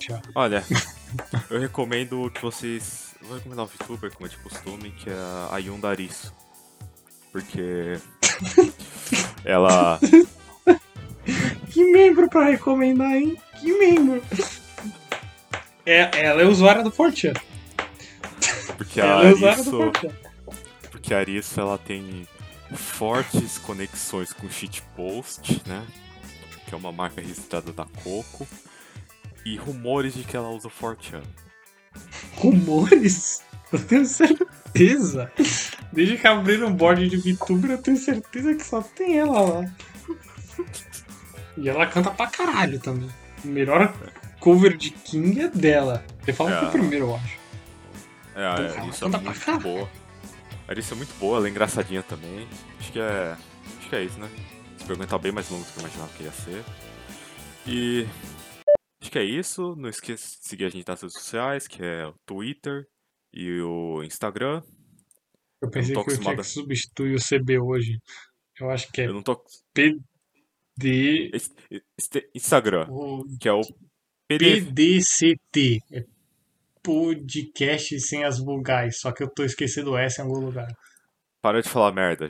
Tchau. 0.02 0.20
Olha, 0.34 0.64
eu 1.48 1.60
recomendo 1.60 2.32
que 2.32 2.42
vocês. 2.42 3.14
eu 3.22 3.28
Vou 3.28 3.38
recomendar 3.38 3.66
um 3.66 3.68
VTuber, 3.68 4.12
como 4.12 4.26
é 4.26 4.30
de 4.30 4.38
costume, 4.38 4.90
que 4.90 5.10
é 5.12 5.14
a 5.14 5.50
Ayunda 5.54 5.90
Arisu. 5.90 6.34
Porque. 7.32 8.00
ela. 9.46 10.00
Que 11.70 11.84
membro 11.84 12.28
pra 12.28 12.46
recomendar, 12.46 13.14
hein? 13.14 13.40
Que 13.60 13.72
membro! 13.78 14.24
É, 15.86 16.26
ela 16.26 16.42
é 16.42 16.46
usuária 16.46 16.84
do 16.84 16.92
Fortran. 16.92 17.34
Porque 18.76 19.00
a 19.00 19.06
Ela 19.06 19.28
é 19.28 19.34
usuária 19.34 19.64
do. 19.64 19.70
Fortran. 19.70 20.12
Porque 20.90 21.14
a 21.14 21.20
Arisu 21.20 21.62
ela 21.62 21.78
tem 21.78 22.28
fortes 22.76 23.60
conexões 23.60 24.34
com 24.34 24.50
shitpost, 24.50 25.62
né? 25.68 25.86
Que 26.66 26.74
é 26.74 26.78
uma 26.78 26.92
marca 26.92 27.22
registrada 27.22 27.72
da 27.72 27.86
Coco. 28.04 28.48
E 29.46 29.56
rumores 29.58 30.14
de 30.14 30.24
que 30.24 30.36
ela 30.38 30.50
usa 30.50 30.68
o 30.68 30.72
4chan. 30.72 31.24
Rumores? 32.36 33.42
Eu 33.72 33.80
tenho 33.86 34.06
certeza. 34.06 35.32
Desde 35.92 36.18
que 36.18 36.28
abriram 36.28 36.68
um 36.68 36.74
board 36.74 37.08
de 37.10 37.18
VTuber, 37.18 37.72
eu 37.72 37.78
tenho 37.82 37.98
certeza 37.98 38.54
que 38.54 38.64
só 38.66 38.82
tem 38.82 39.18
ela 39.20 39.40
lá. 39.42 39.72
E 41.58 41.68
ela 41.70 41.86
canta 41.88 42.12
pra 42.12 42.28
caralho 42.28 42.80
também. 42.80 43.10
O 43.44 43.48
melhor 43.48 43.94
cover 44.40 44.76
de 44.78 44.92
King 44.92 45.40
é 45.42 45.48
dela. 45.50 46.04
Você 46.24 46.34
fala 46.34 46.58
que 46.60 46.66
É. 46.66 46.68
o 46.68 46.72
primeiro, 46.72 47.06
eu 47.06 47.16
acho. 47.16 47.40
É, 48.36 48.46
a 48.46 48.54
Arisu 48.82 49.06
é 49.06 49.08
muito 49.10 49.40
caralho. 49.40 49.64
boa. 49.64 49.90
A 50.68 50.72
Arisu 50.72 50.94
é 50.94 50.98
muito 50.98 51.14
boa, 51.20 51.38
ela 51.38 51.48
é 51.48 51.50
engraçadinha 51.50 52.04
também. 52.04 52.48
Acho 52.80 52.92
que 52.92 53.00
é. 53.00 53.36
Acho 53.80 53.90
que 53.90 53.96
é 53.96 54.04
isso, 54.04 54.20
né? 54.20 54.30
Esse 54.76 54.86
programa 54.86 55.10
tá 55.10 55.18
bem 55.18 55.32
mais 55.32 55.50
longo 55.50 55.64
do 55.64 55.72
que 55.72 55.78
eu 55.78 55.82
imaginava 55.82 56.10
que 56.18 56.24
ia 56.24 56.32
ser. 56.32 56.64
E. 57.68 58.08
Acho 59.02 59.12
que 59.12 59.20
é 59.20 59.24
isso. 59.24 59.76
Não 59.76 59.90
esqueça 59.90 60.38
de 60.40 60.48
seguir 60.48 60.66
a 60.66 60.70
gente 60.70 60.88
nas 60.88 61.02
redes 61.02 61.18
sociais, 61.18 61.68
que 61.68 61.84
é 61.84 62.06
o 62.06 62.14
Twitter 62.26 62.86
e 63.34 63.60
o 63.62 64.04
Instagram. 64.04 64.62
Eu 65.62 65.70
pensei 65.70 65.94
tô 65.94 66.04
que 66.04 66.12
eu 66.12 66.20
tinha 66.20 66.34
acostumado. 66.34 66.46
que 66.46 66.54
substituir 66.54 67.16
o 67.16 67.20
CB 67.20 67.60
hoje. 67.60 68.00
Eu 68.60 68.70
acho 68.70 68.92
que 68.92 69.02
é 69.02 69.08
Eu 69.08 69.14
não 69.14 69.24
tô. 69.24 69.42
PD. 69.74 71.32
Instagram, 72.34 72.88
o 72.90 73.24
que 73.40 73.48
é 73.48 73.54
o 73.54 73.62
PDF. 74.28 74.66
PDCT. 74.66 75.80
É 75.92 76.04
podcast 76.84 78.00
sem 78.00 78.24
as 78.24 78.40
vogais. 78.40 79.00
Só 79.00 79.12
que 79.12 79.24
eu 79.24 79.30
tô 79.30 79.44
esquecendo 79.44 79.92
o 79.92 79.98
S 79.98 80.20
em 80.20 80.24
algum 80.24 80.40
lugar. 80.40 80.68
Para 81.42 81.62
de 81.62 81.70
falar 81.70 81.92
merda. 81.92 82.30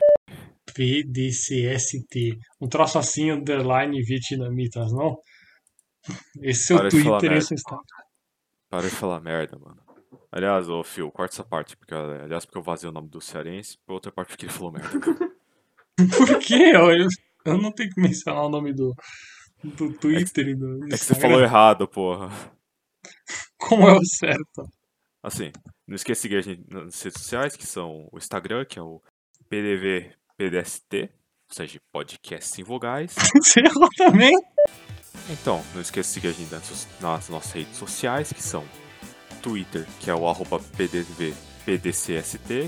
PDCST. 0.73 2.37
Um 2.61 2.67
troço 2.67 2.97
assim, 2.97 3.31
underline 3.31 4.01
vietnamitas, 4.01 4.91
não? 4.91 5.17
Esse 6.41 6.63
seu 6.63 6.77
Para 6.77 6.89
de 6.89 7.03
falar 7.03 7.19
Twitter 7.19 7.35
e 7.35 7.39
esse 7.39 7.53
Instagram. 7.53 7.83
Para 8.69 8.89
de 8.89 8.95
falar 8.95 9.19
merda, 9.19 9.57
mano. 9.59 9.79
Aliás, 10.31 10.69
ô 10.69 10.83
Phil, 10.83 11.11
corta 11.11 11.35
essa 11.35 11.43
parte, 11.43 11.75
porque, 11.75 11.93
aliás, 11.93 12.45
porque 12.45 12.57
eu 12.57 12.63
vazei 12.63 12.89
o 12.89 12.93
nome 12.93 13.09
do 13.09 13.19
cearense, 13.19 13.77
por 13.85 13.93
outra 13.93 14.11
parte 14.11 14.29
porque 14.29 14.45
ele 14.45 14.53
falou 14.53 14.71
merda. 14.71 14.89
Por 16.17 16.39
quê? 16.39 16.71
Eu, 16.73 16.89
eu- 17.45 17.57
não 17.59 17.71
tenho 17.71 17.89
que 17.91 18.01
mencionar 18.01 18.43
o 18.45 18.49
nome 18.49 18.73
do, 18.73 18.95
do 19.63 19.93
Twitter 19.93 20.47
e 20.47 20.55
do 20.55 20.85
É 20.85 20.89
que 20.89 20.97
você 20.97 21.13
Instagram. 21.13 21.21
falou 21.21 21.41
errado, 21.41 21.87
porra. 21.87 22.29
Como 23.57 23.87
é 23.87 23.93
o 23.93 24.03
certo? 24.05 24.63
Assim, 25.21 25.51
não 25.85 25.95
esqueça 25.95 26.19
de 26.19 26.21
seguir 26.21 26.37
a 26.37 26.41
gente 26.41 26.63
nas 26.73 26.99
redes 27.03 27.21
sociais, 27.21 27.55
que 27.55 27.67
são 27.67 28.07
o 28.11 28.17
Instagram, 28.17 28.65
que 28.65 28.79
é 28.79 28.81
o 28.81 28.99
PDV 29.49 30.13
PDST, 30.37 31.11
ou 31.49 31.55
seja, 31.55 31.79
podcast 31.91 32.59
em 32.59 32.63
vogais. 32.63 33.13
Você 33.43 33.59
errou 33.59 33.89
também? 33.97 34.33
Então, 35.29 35.63
não 35.73 35.81
esqueça 35.81 36.09
de 36.09 36.13
seguir 36.13 36.27
a 36.27 36.31
gente 36.33 36.51
nas, 36.51 37.29
nossas 37.29 37.51
redes 37.53 37.77
sociais, 37.77 38.33
que 38.33 38.43
são 38.43 38.65
Twitter, 39.41 39.87
que 39.99 40.09
é 40.09 40.15
o 40.15 40.27
arroba 40.27 40.59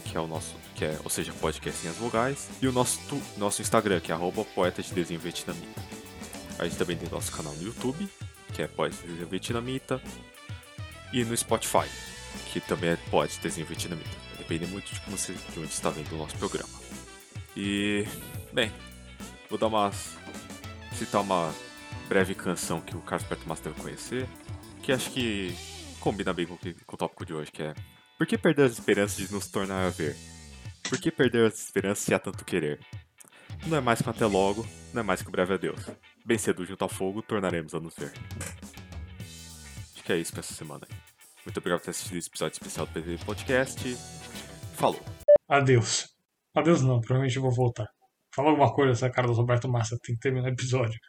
que 0.02 0.16
é 0.16 0.20
o 0.20 0.28
nosso, 0.28 0.56
que 0.76 0.86
é, 0.86 0.98
ou 1.04 1.10
seja, 1.10 1.34
podcast 1.34 1.86
em 1.86 1.89
as 1.89 1.98
vogais, 1.98 2.50
e 2.62 2.68
o 2.68 2.72
nosso, 2.72 3.00
tu- 3.10 3.22
nosso 3.38 3.62
Instagram, 3.62 4.00
que 4.00 4.12
é 4.12 4.16
arroba 4.16 4.46
poeta 4.46 4.82
de 4.82 4.94
desenho 4.94 5.20
vietnamita. 5.20 5.82
A 6.60 6.63
gente 6.66 6.78
também 6.78 6.96
tem 6.96 7.10
nosso 7.10 7.32
canal 7.32 7.54
no 7.54 7.63
YouTube, 7.63 8.08
que 8.54 8.62
é 8.62 8.68
poeta 8.68 8.96
de 8.96 9.08
desenho 9.08 9.28
vietnamita, 9.28 10.02
e 11.12 11.24
no 11.26 11.36
Spotify, 11.36 11.88
que 12.52 12.60
também 12.62 12.92
é 12.92 12.96
poeta 12.96 13.34
de 13.34 13.39
desenho 13.42 13.68
vietnamita. 13.68 14.10
Depende 14.38 14.66
muito 14.68 14.94
de 14.94 15.00
como 15.02 15.18
você 15.18 15.34
de 15.34 15.60
onde 15.60 15.74
está 15.74 15.89
vendo 15.89 16.13
o 16.13 16.18
nosso 16.18 16.36
programa. 16.38 16.70
E, 17.58 18.06
bem, 18.52 18.72
vou 19.50 19.60
dar 19.60 19.68
umas 19.68 20.12
citar 20.98 21.22
uma 21.22 21.54
breve 22.08 22.36
canção 22.36 22.82
que 22.82 22.96
o 22.96 23.02
Carlos 23.02 23.24
Alberto 23.24 23.48
Massa 23.48 23.63
deve 23.63 23.82
conhecer, 23.82 24.28
que 24.82 24.92
acho 24.92 25.12
que 25.12 25.56
combina 26.00 26.34
bem 26.34 26.46
com, 26.46 26.58
com 26.58 26.96
o 26.96 26.98
tópico 26.98 27.26
de 27.26 27.34
hoje, 27.34 27.52
que 27.52 27.63
é 27.63 27.74
Por 28.18 28.28
que 28.28 28.38
perder 28.38 28.66
as 28.66 28.74
esperanças 28.74 29.18
de 29.18 29.34
nos 29.34 29.48
tornar 29.48 29.86
a 29.86 29.89
ver? 29.89 30.16
Por 30.89 31.00
que 31.00 31.12
perder 31.12 31.48
as 31.48 31.60
esperanças 31.60 32.00
se 32.00 32.13
há 32.13 32.20
tanto 32.20 32.44
querer? 32.44 32.80
Não 33.66 33.78
é 33.78 33.82
mais 33.82 34.02
que 34.02 34.08
um 34.08 34.12
até 34.12 34.26
logo, 34.26 34.68
não 34.94 35.00
é 35.00 35.04
mais 35.04 35.22
que 35.22 35.30
um 35.30 35.32
breve 35.32 35.54
adeus. 35.54 35.80
Bem 36.26 36.38
cedo 36.38 36.66
junto 36.66 36.82
ao 36.84 36.89
fogo, 36.89 37.22
tornaremos 37.22 37.74
a 37.74 37.80
nos 37.80 37.96
ver. 37.96 38.12
Acho 39.94 40.04
que 40.04 40.12
é 40.12 40.18
isso 40.18 40.32
pra 40.32 40.42
essa 40.42 40.54
semana. 40.54 40.86
Muito 41.46 41.58
obrigado 41.58 41.80
por 41.80 41.86
ter 41.86 41.92
assistido 41.92 42.18
esse 42.18 42.30
episódio 42.30 42.54
especial 42.54 42.86
do 42.86 42.94
PV 42.94 43.18
Podcast. 43.26 43.98
Falou! 44.76 45.02
Adeus. 45.50 46.08
Adeus 46.56 46.82
não, 46.82 47.00
provavelmente 47.00 47.36
eu 47.38 47.42
vou 47.42 47.52
voltar. 47.52 47.88
Fala 48.36 48.50
alguma 48.50 48.74
coisa, 48.74 48.92
essa 48.92 49.10
cara 49.10 49.28
do 49.28 49.34
Roberto 49.34 49.70
Massa, 49.70 49.98
tem 50.04 50.16
que 50.16 50.22
terminar 50.22 50.50
o 50.50 50.54
episódio. 50.54 51.00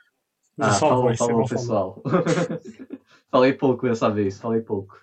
Ah, 0.59 0.73
falou, 0.73 1.09
você 1.09 1.17
falou, 1.17 1.49
pessoal. 1.49 2.03
falei 3.31 3.53
pouco 3.53 3.89
dessa 3.89 4.11
vez, 4.11 4.39
falei 4.39 4.61
pouco. 4.61 4.97